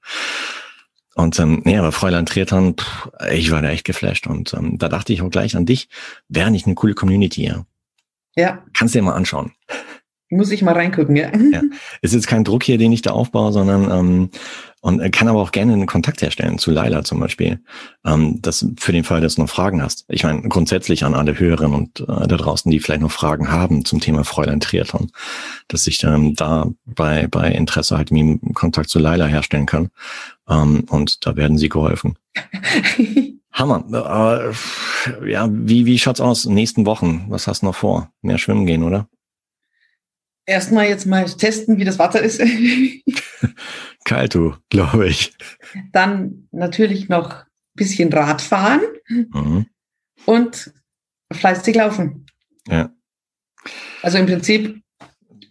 Und 1.14 1.40
ähm, 1.40 1.62
nee, 1.66 1.78
aber 1.78 1.92
Fräulein 1.92 2.26
Triathlon, 2.26 2.76
pff, 2.78 3.10
ich 3.32 3.52
war 3.52 3.62
da 3.62 3.70
echt 3.70 3.86
geflasht. 3.86 4.26
Und 4.26 4.54
ähm, 4.56 4.80
da 4.80 4.90
dachte 4.90 5.14
ich 5.14 5.22
auch 5.22 5.30
gleich 5.30 5.56
an 5.56 5.68
dich, 5.68 5.88
wäre 6.30 6.50
nicht 6.50 6.66
eine 6.66 6.76
coole 6.76 6.96
Community, 6.96 7.44
ja. 7.44 7.66
Ja. 8.36 8.64
Kannst 8.74 8.96
du 8.96 9.00
dir 9.00 9.04
mal 9.04 9.14
anschauen. 9.14 9.52
Muss 10.32 10.50
ich 10.50 10.62
mal 10.62 10.74
reingucken, 10.74 11.16
ja. 11.16 11.30
ja. 11.52 11.62
Ist 12.02 12.14
jetzt 12.14 12.28
kein 12.28 12.46
Druck 12.46 12.64
hier, 12.64 12.78
den 12.78 12.94
ich 12.94 13.02
da 13.02 13.12
aufbaue, 13.12 13.52
sondern 13.52 13.92
ähm, 13.92 14.30
und 14.80 15.12
kann 15.12 15.28
aber 15.28 15.42
auch 15.42 15.52
gerne 15.52 15.74
einen 15.74 15.86
Kontakt 15.86 16.22
herstellen 16.24 16.58
zu 16.58 16.72
Laila 16.72 17.04
zum 17.04 17.20
Beispiel. 17.20 17.60
Ähm, 18.04 18.42
das 18.42 18.66
für 18.80 18.92
den 18.92 19.04
Fall, 19.04 19.22
dass 19.22 19.36
du 19.36 19.42
noch 19.42 19.50
Fragen 19.50 19.84
hast. 19.84 20.06
Ich 20.08 20.24
meine, 20.24 20.42
grundsätzlich 20.42 21.04
an 21.04 21.14
alle 21.14 21.38
Hörerinnen 21.38 21.76
und 21.76 22.00
äh, 22.00 22.06
da 22.28 22.38
draußen, 22.38 22.72
die 22.72 22.80
vielleicht 22.80 23.02
noch 23.02 23.12
Fragen 23.12 23.52
haben 23.52 23.86
zum 23.86 24.00
Thema 24.00 24.24
Fräulein 24.24 24.60
Triathlon, 24.60 25.12
dass 25.68 25.86
ich 25.86 26.04
ähm, 26.04 26.34
da 26.34 26.68
bei, 26.86 27.28
bei 27.28 27.52
Interesse 27.52 27.98
halt 27.98 28.12
mit 28.12 28.40
Kontakt 28.56 28.90
zu 28.90 28.98
Laila 28.98 29.26
herstellen 29.26 29.68
kann. 29.68 29.90
Ähm, 30.50 30.86
und 30.90 31.28
da 31.28 31.36
werden 31.36 31.58
sie 31.58 31.70
geholfen. 31.70 32.18
Hammer. 33.52 33.84
Äh, 33.92 35.30
ja, 35.30 35.48
wie, 35.52 35.86
wie 35.86 36.00
schaut's 36.00 36.22
aus 36.22 36.46
in 36.46 36.52
den 36.52 36.56
nächsten 36.56 36.86
Wochen? 36.86 37.26
Was 37.28 37.48
hast 37.48 37.62
du 37.62 37.68
noch 37.68 37.76
vor? 37.76 38.12
Mehr 38.22 38.38
schwimmen 38.38 38.66
gehen, 38.66 38.84
oder? 38.84 39.08
Erstmal 40.52 40.88
jetzt 40.88 41.06
mal 41.06 41.26
testen, 41.26 41.78
wie 41.78 41.86
das 41.86 42.00
Wasser 42.00 42.22
ist. 42.22 42.42
Kalt, 44.06 44.36
du, 44.36 44.56
glaube 44.70 45.08
ich. 45.08 45.34
Dann 45.92 46.48
natürlich 46.52 47.10
noch 47.10 47.32
ein 47.32 47.46
bisschen 47.76 48.12
Radfahren 48.12 48.82
mhm. 49.08 49.66
und 50.26 50.74
fleißig 51.32 51.76
laufen. 51.76 52.26
Ja. 52.68 52.92
Also 54.02 54.18
im 54.18 54.26
Prinzip 54.26 54.82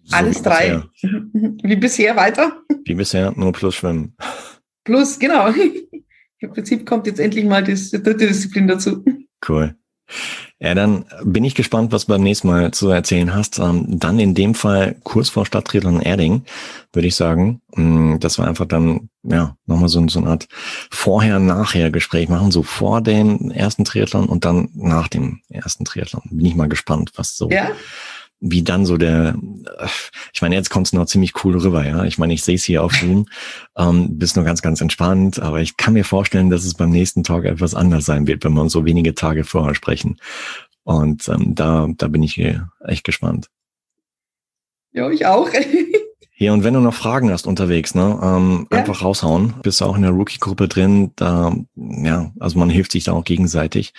so 0.04 0.16
alles 0.16 0.42
drei. 0.42 0.82
Bisher. 1.02 1.22
Wie 1.62 1.76
bisher 1.76 2.16
weiter. 2.16 2.62
Wie 2.84 2.94
bisher, 2.94 3.32
nur 3.36 3.52
plus 3.52 3.76
schwimmen. 3.76 4.16
Plus, 4.84 5.18
genau. 5.18 5.48
Im 6.38 6.52
Prinzip 6.52 6.86
kommt 6.86 7.06
jetzt 7.06 7.20
endlich 7.20 7.44
mal 7.44 7.62
die 7.62 7.74
dritte 7.74 8.26
Disziplin 8.26 8.66
dazu. 8.66 9.04
Cool. 9.46 9.76
Ja, 10.62 10.74
dann 10.74 11.06
bin 11.24 11.42
ich 11.42 11.54
gespannt, 11.54 11.90
was 11.90 12.04
du 12.04 12.12
beim 12.12 12.22
nächsten 12.22 12.46
Mal 12.46 12.70
zu 12.70 12.90
erzählen 12.90 13.34
hast. 13.34 13.58
Ähm, 13.58 13.86
dann 13.98 14.18
in 14.18 14.34
dem 14.34 14.54
Fall 14.54 14.96
kurz 15.04 15.30
vor 15.30 15.46
Stadttriathlon 15.46 16.02
Erding, 16.02 16.42
würde 16.92 17.08
ich 17.08 17.14
sagen. 17.14 17.62
Mm, 17.74 18.18
dass 18.18 18.36
wir 18.36 18.46
einfach 18.46 18.66
dann, 18.66 19.08
ja, 19.22 19.56
nochmal 19.64 19.88
so, 19.88 20.06
so 20.08 20.18
eine 20.18 20.28
Art 20.28 20.48
Vorher-Nachher-Gespräch 20.90 22.28
machen, 22.28 22.50
so 22.50 22.62
vor 22.62 23.00
dem 23.00 23.50
ersten 23.50 23.86
Triathlon 23.86 24.28
und 24.28 24.44
dann 24.44 24.68
nach 24.74 25.08
dem 25.08 25.40
ersten 25.48 25.86
Triathlon. 25.86 26.22
Bin 26.30 26.44
ich 26.44 26.54
mal 26.54 26.68
gespannt, 26.68 27.12
was 27.16 27.36
so 27.36 27.48
ja? 27.48 27.70
Wie 28.40 28.62
dann 28.62 28.86
so 28.86 28.96
der, 28.96 29.36
ich 30.32 30.40
meine, 30.40 30.54
jetzt 30.54 30.70
kommt 30.70 30.86
es 30.86 30.92
noch 30.92 31.06
ziemlich 31.06 31.44
cool 31.44 31.56
rüber, 31.58 31.86
ja. 31.86 32.04
Ich 32.04 32.18
meine, 32.18 32.32
ich 32.32 32.42
sehe 32.42 32.54
es 32.54 32.64
hier 32.64 32.82
auf 32.82 32.92
Zoom, 32.92 33.26
ähm, 33.76 34.18
bist 34.18 34.36
nur 34.36 34.44
ganz, 34.44 34.62
ganz 34.62 34.80
entspannt, 34.80 35.40
aber 35.40 35.60
ich 35.60 35.76
kann 35.76 35.92
mir 35.92 36.04
vorstellen, 36.04 36.50
dass 36.50 36.64
es 36.64 36.74
beim 36.74 36.90
nächsten 36.90 37.22
Tag 37.22 37.44
etwas 37.44 37.74
anders 37.74 38.06
sein 38.06 38.26
wird, 38.26 38.42
wenn 38.44 38.54
wir 38.54 38.62
uns 38.62 38.72
so 38.72 38.84
wenige 38.84 39.14
Tage 39.14 39.44
vorher 39.44 39.74
sprechen. 39.74 40.16
Und 40.82 41.28
ähm, 41.28 41.54
da, 41.54 41.88
da 41.96 42.08
bin 42.08 42.22
ich 42.22 42.34
hier 42.34 42.70
echt 42.84 43.04
gespannt. 43.04 43.48
Ja, 44.92 45.10
ich 45.10 45.26
auch. 45.26 45.50
Hier, 46.32 46.54
und 46.54 46.64
wenn 46.64 46.72
du 46.72 46.80
noch 46.80 46.94
Fragen 46.94 47.30
hast 47.30 47.46
unterwegs, 47.46 47.94
ne, 47.94 48.18
ähm, 48.22 48.66
ja. 48.72 48.78
einfach 48.78 49.02
raushauen. 49.02 49.56
Bist 49.62 49.82
du 49.82 49.84
auch 49.84 49.94
in 49.94 50.00
der 50.00 50.12
Rookie-Gruppe 50.12 50.68
drin, 50.68 51.12
da, 51.14 51.54
ja, 51.76 52.32
also 52.40 52.58
man 52.58 52.70
hilft 52.70 52.92
sich 52.92 53.04
da 53.04 53.12
auch 53.12 53.24
gegenseitig. 53.24 53.92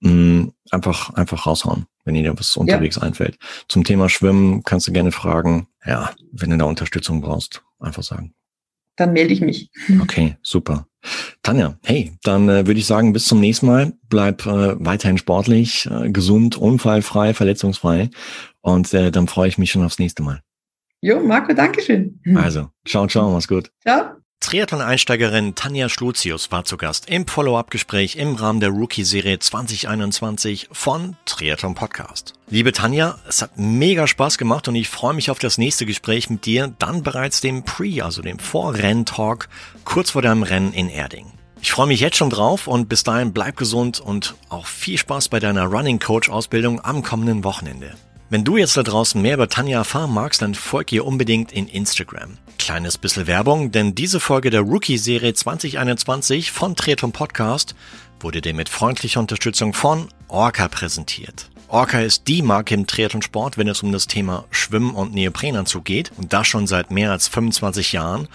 Mm, 0.00 0.48
einfach, 0.70 1.14
einfach 1.14 1.46
raushauen, 1.46 1.86
wenn 2.04 2.14
dir 2.14 2.38
was 2.38 2.56
unterwegs 2.56 2.96
ja. 2.96 3.02
einfällt. 3.02 3.38
Zum 3.68 3.84
Thema 3.84 4.08
Schwimmen 4.08 4.62
kannst 4.62 4.86
du 4.88 4.92
gerne 4.92 5.12
fragen. 5.12 5.68
Ja, 5.84 6.10
wenn 6.32 6.50
du 6.50 6.58
da 6.58 6.64
Unterstützung 6.64 7.20
brauchst, 7.20 7.62
einfach 7.80 8.02
sagen. 8.02 8.34
Dann 8.96 9.12
melde 9.12 9.32
ich 9.32 9.40
mich. 9.40 9.70
Okay, 10.00 10.36
super. 10.42 10.86
Tanja, 11.42 11.78
hey, 11.84 12.12
dann 12.22 12.48
äh, 12.48 12.66
würde 12.66 12.80
ich 12.80 12.86
sagen, 12.86 13.12
bis 13.12 13.26
zum 13.26 13.40
nächsten 13.40 13.66
Mal. 13.66 13.92
Bleib 14.08 14.44
äh, 14.46 14.74
weiterhin 14.84 15.18
sportlich, 15.18 15.88
äh, 15.90 16.10
gesund, 16.10 16.56
unfallfrei, 16.56 17.32
verletzungsfrei. 17.32 18.10
Und 18.60 18.92
äh, 18.94 19.12
dann 19.12 19.28
freue 19.28 19.48
ich 19.48 19.58
mich 19.58 19.70
schon 19.70 19.84
aufs 19.84 19.98
nächste 19.98 20.22
Mal. 20.22 20.42
Jo, 21.00 21.20
Marco, 21.20 21.52
Dankeschön. 21.52 22.20
Also, 22.34 22.70
ciao, 22.84 23.06
ciao, 23.06 23.30
mach's 23.30 23.46
gut. 23.46 23.70
Ciao. 23.82 24.16
Triathlon-Einsteigerin 24.46 25.56
Tanja 25.56 25.88
Schlutius 25.88 26.52
war 26.52 26.64
zu 26.64 26.76
Gast 26.76 27.08
im 27.10 27.26
Follow-up-Gespräch 27.26 28.14
im 28.14 28.36
Rahmen 28.36 28.60
der 28.60 28.68
Rookie-Serie 28.68 29.40
2021 29.40 30.68
von 30.70 31.16
Triathlon 31.24 31.74
Podcast. 31.74 32.34
Liebe 32.48 32.70
Tanja, 32.70 33.18
es 33.28 33.42
hat 33.42 33.58
mega 33.58 34.06
Spaß 34.06 34.38
gemacht 34.38 34.68
und 34.68 34.76
ich 34.76 34.88
freue 34.88 35.14
mich 35.14 35.30
auf 35.30 35.40
das 35.40 35.58
nächste 35.58 35.84
Gespräch 35.84 36.30
mit 36.30 36.46
dir, 36.46 36.72
dann 36.78 37.02
bereits 37.02 37.40
dem 37.40 37.64
Pre, 37.64 38.04
also 38.04 38.22
dem 38.22 38.38
Vorrenn-Talk, 38.38 39.48
kurz 39.84 40.10
vor 40.12 40.22
deinem 40.22 40.44
Rennen 40.44 40.72
in 40.72 40.90
Erding. 40.90 41.26
Ich 41.60 41.72
freue 41.72 41.88
mich 41.88 41.98
jetzt 41.98 42.16
schon 42.16 42.30
drauf 42.30 42.68
und 42.68 42.88
bis 42.88 43.02
dahin 43.02 43.32
bleib 43.32 43.56
gesund 43.56 43.98
und 43.98 44.36
auch 44.48 44.66
viel 44.66 44.96
Spaß 44.96 45.28
bei 45.28 45.40
deiner 45.40 45.64
Running 45.64 45.98
Coach 45.98 46.30
Ausbildung 46.30 46.80
am 46.84 47.02
kommenden 47.02 47.42
Wochenende. 47.42 47.96
Wenn 48.28 48.42
du 48.42 48.56
jetzt 48.56 48.76
da 48.76 48.82
draußen 48.82 49.22
mehr 49.22 49.34
über 49.34 49.48
Tanja 49.48 49.78
erfahren 49.78 50.12
magst, 50.12 50.42
dann 50.42 50.56
folg 50.56 50.90
ihr 50.90 51.06
unbedingt 51.06 51.52
in 51.52 51.68
Instagram. 51.68 52.38
Kleines 52.58 52.98
bisschen 52.98 53.28
Werbung, 53.28 53.70
denn 53.70 53.94
diese 53.94 54.18
Folge 54.18 54.50
der 54.50 54.62
Rookie-Serie 54.62 55.32
2021 55.32 56.50
von 56.50 56.74
Triathlon 56.74 57.12
Podcast 57.12 57.76
wurde 58.18 58.40
dir 58.40 58.52
mit 58.52 58.68
freundlicher 58.68 59.20
Unterstützung 59.20 59.74
von 59.74 60.08
Orca 60.26 60.66
präsentiert. 60.66 61.50
Orca 61.68 62.00
ist 62.00 62.26
die 62.26 62.42
Marke 62.42 62.74
im 62.74 62.88
Triathlonsport, 62.88 63.58
wenn 63.58 63.68
es 63.68 63.84
um 63.84 63.92
das 63.92 64.08
Thema 64.08 64.44
Schwimmen 64.50 64.96
und 64.96 65.14
Neoprenanzug 65.14 65.84
geht 65.84 66.10
und 66.16 66.32
das 66.32 66.48
schon 66.48 66.66
seit 66.66 66.90
mehr 66.90 67.12
als 67.12 67.28
25 67.28 67.92
Jahren 67.92 68.26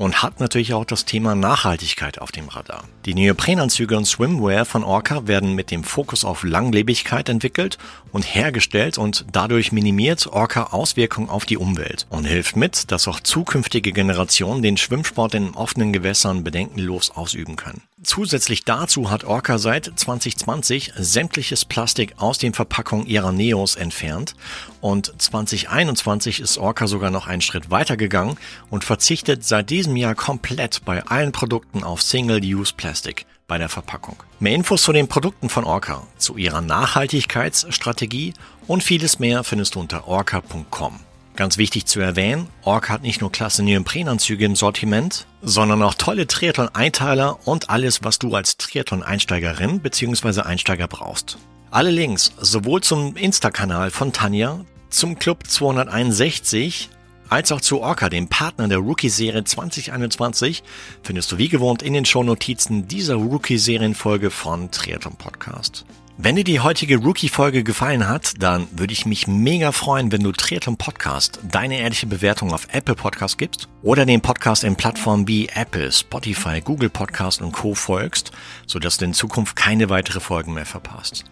und 0.00 0.22
hat 0.22 0.40
natürlich 0.40 0.72
auch 0.72 0.86
das 0.86 1.04
Thema 1.04 1.34
Nachhaltigkeit 1.34 2.22
auf 2.22 2.32
dem 2.32 2.48
Radar. 2.48 2.84
Die 3.04 3.12
Neoprenanzüge 3.12 3.98
und 3.98 4.06
Swimwear 4.06 4.64
von 4.64 4.82
Orca 4.82 5.26
werden 5.26 5.54
mit 5.54 5.70
dem 5.70 5.84
Fokus 5.84 6.24
auf 6.24 6.42
Langlebigkeit 6.42 7.28
entwickelt 7.28 7.76
und 8.10 8.22
hergestellt 8.22 8.96
und 8.96 9.26
dadurch 9.30 9.72
minimiert 9.72 10.26
Orca 10.26 10.68
Auswirkungen 10.72 11.28
auf 11.28 11.44
die 11.44 11.58
Umwelt 11.58 12.06
und 12.08 12.24
hilft 12.24 12.56
mit, 12.56 12.90
dass 12.90 13.08
auch 13.08 13.20
zukünftige 13.20 13.92
Generationen 13.92 14.62
den 14.62 14.78
Schwimmsport 14.78 15.34
in 15.34 15.50
offenen 15.50 15.92
Gewässern 15.92 16.44
bedenkenlos 16.44 17.10
ausüben 17.10 17.56
können. 17.56 17.82
Zusätzlich 18.02 18.64
dazu 18.64 19.10
hat 19.10 19.24
Orca 19.24 19.58
seit 19.58 19.92
2020 19.94 20.94
sämtliches 20.96 21.66
Plastik 21.66 22.14
aus 22.16 22.38
den 22.38 22.54
Verpackungen 22.54 23.04
ihrer 23.06 23.32
Neos 23.32 23.76
entfernt 23.76 24.34
und 24.80 25.12
2021 25.20 26.40
ist 26.40 26.56
Orca 26.56 26.86
sogar 26.86 27.10
noch 27.10 27.26
einen 27.26 27.42
Schritt 27.42 27.70
weiter 27.70 27.98
gegangen 27.98 28.38
und 28.70 28.84
verzichtet 28.84 29.44
seit 29.44 29.68
diesem 29.68 29.89
Jahr 29.96 30.14
komplett 30.14 30.84
bei 30.84 31.04
allen 31.04 31.32
Produkten 31.32 31.84
auf 31.84 32.02
Single-Use 32.02 32.74
Plastic 32.76 33.26
bei 33.46 33.58
der 33.58 33.68
Verpackung. 33.68 34.16
Mehr 34.38 34.54
Infos 34.54 34.82
zu 34.82 34.92
den 34.92 35.08
Produkten 35.08 35.48
von 35.48 35.64
Orca, 35.64 36.06
zu 36.16 36.36
ihrer 36.36 36.60
Nachhaltigkeitsstrategie 36.60 38.34
und 38.66 38.82
vieles 38.82 39.18
mehr 39.18 39.42
findest 39.44 39.74
du 39.74 39.80
unter 39.80 40.06
orca.com. 40.06 41.00
Ganz 41.36 41.56
wichtig 41.58 41.86
zu 41.86 42.00
erwähnen, 42.00 42.48
Orca 42.62 42.92
hat 42.92 43.02
nicht 43.02 43.20
nur 43.20 43.32
klasse 43.32 43.62
Neoprenanzüge 43.62 44.44
im 44.44 44.56
Sortiment, 44.56 45.26
sondern 45.42 45.82
auch 45.82 45.94
tolle 45.94 46.26
Triathlon-Einteiler 46.26 47.38
und 47.46 47.70
alles, 47.70 48.04
was 48.04 48.18
du 48.18 48.34
als 48.34 48.56
Triathlon-Einsteigerin 48.58 49.80
bzw. 49.80 50.42
Einsteiger 50.42 50.86
brauchst. 50.86 51.38
Alle 51.70 51.90
Links 51.90 52.32
sowohl 52.40 52.82
zum 52.82 53.16
Insta-Kanal 53.16 53.90
von 53.90 54.12
Tanja, 54.12 54.60
zum 54.90 55.18
Club 55.18 55.46
261 55.46 56.90
als 57.30 57.52
auch 57.52 57.60
zu 57.60 57.80
Orca, 57.80 58.08
dem 58.08 58.28
Partner 58.28 58.68
der 58.68 58.78
Rookie-Serie 58.78 59.44
2021, 59.44 60.62
findest 61.02 61.30
du 61.32 61.38
wie 61.38 61.48
gewohnt 61.48 61.82
in 61.82 61.92
den 61.92 62.04
Shownotizen 62.04 62.88
dieser 62.88 63.14
Rookie-Serienfolge 63.14 64.30
von 64.30 64.70
Triathlon 64.70 65.16
Podcast. 65.16 65.84
Wenn 66.18 66.36
dir 66.36 66.44
die 66.44 66.60
heutige 66.60 66.98
Rookie-Folge 66.98 67.64
gefallen 67.64 68.06
hat, 68.06 68.42
dann 68.42 68.66
würde 68.72 68.92
ich 68.92 69.06
mich 69.06 69.26
mega 69.26 69.72
freuen, 69.72 70.12
wenn 70.12 70.22
du 70.22 70.32
Triathlon 70.32 70.76
Podcast 70.76 71.38
deine 71.50 71.78
ehrliche 71.78 72.06
Bewertung 72.06 72.52
auf 72.52 72.66
Apple 72.72 72.94
Podcast 72.94 73.38
gibst 73.38 73.68
oder 73.82 74.04
den 74.04 74.20
Podcast 74.20 74.64
in 74.64 74.76
Plattformen 74.76 75.28
wie 75.28 75.48
Apple, 75.48 75.90
Spotify, 75.90 76.60
Google 76.60 76.90
Podcast 76.90 77.40
und 77.40 77.52
Co. 77.52 77.74
folgst, 77.74 78.32
sodass 78.66 78.98
du 78.98 79.06
in 79.06 79.14
Zukunft 79.14 79.56
keine 79.56 79.88
weitere 79.88 80.20
Folgen 80.20 80.52
mehr 80.52 80.66
verpasst. 80.66 81.24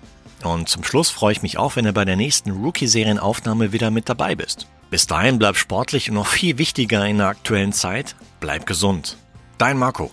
Und 0.45 0.69
zum 0.69 0.85
Schluss 0.85 1.11
freue 1.11 1.33
ich 1.33 1.43
mich 1.43 1.59
auch, 1.59 1.77
wenn 1.77 1.85
du 1.85 1.93
bei 1.93 2.05
der 2.05 2.17
nächsten 2.17 2.53
Rookie-Serienaufnahme 2.53 3.73
wieder 3.73 3.91
mit 3.91 4.09
dabei 4.09 4.37
bist. 4.37 4.69
Bis 4.91 5.07
dahin 5.07 5.39
bleib 5.39 5.57
sportlich 5.57 6.09
und 6.09 6.15
noch 6.15 6.27
viel 6.27 6.59
wichtiger 6.59 7.07
in 7.07 7.19
der 7.19 7.29
aktuellen 7.29 7.73
Zeit, 7.73 8.17
bleib 8.41 8.67
gesund. 8.67 9.19
Dein 9.59 9.77
Marco. 9.77 10.11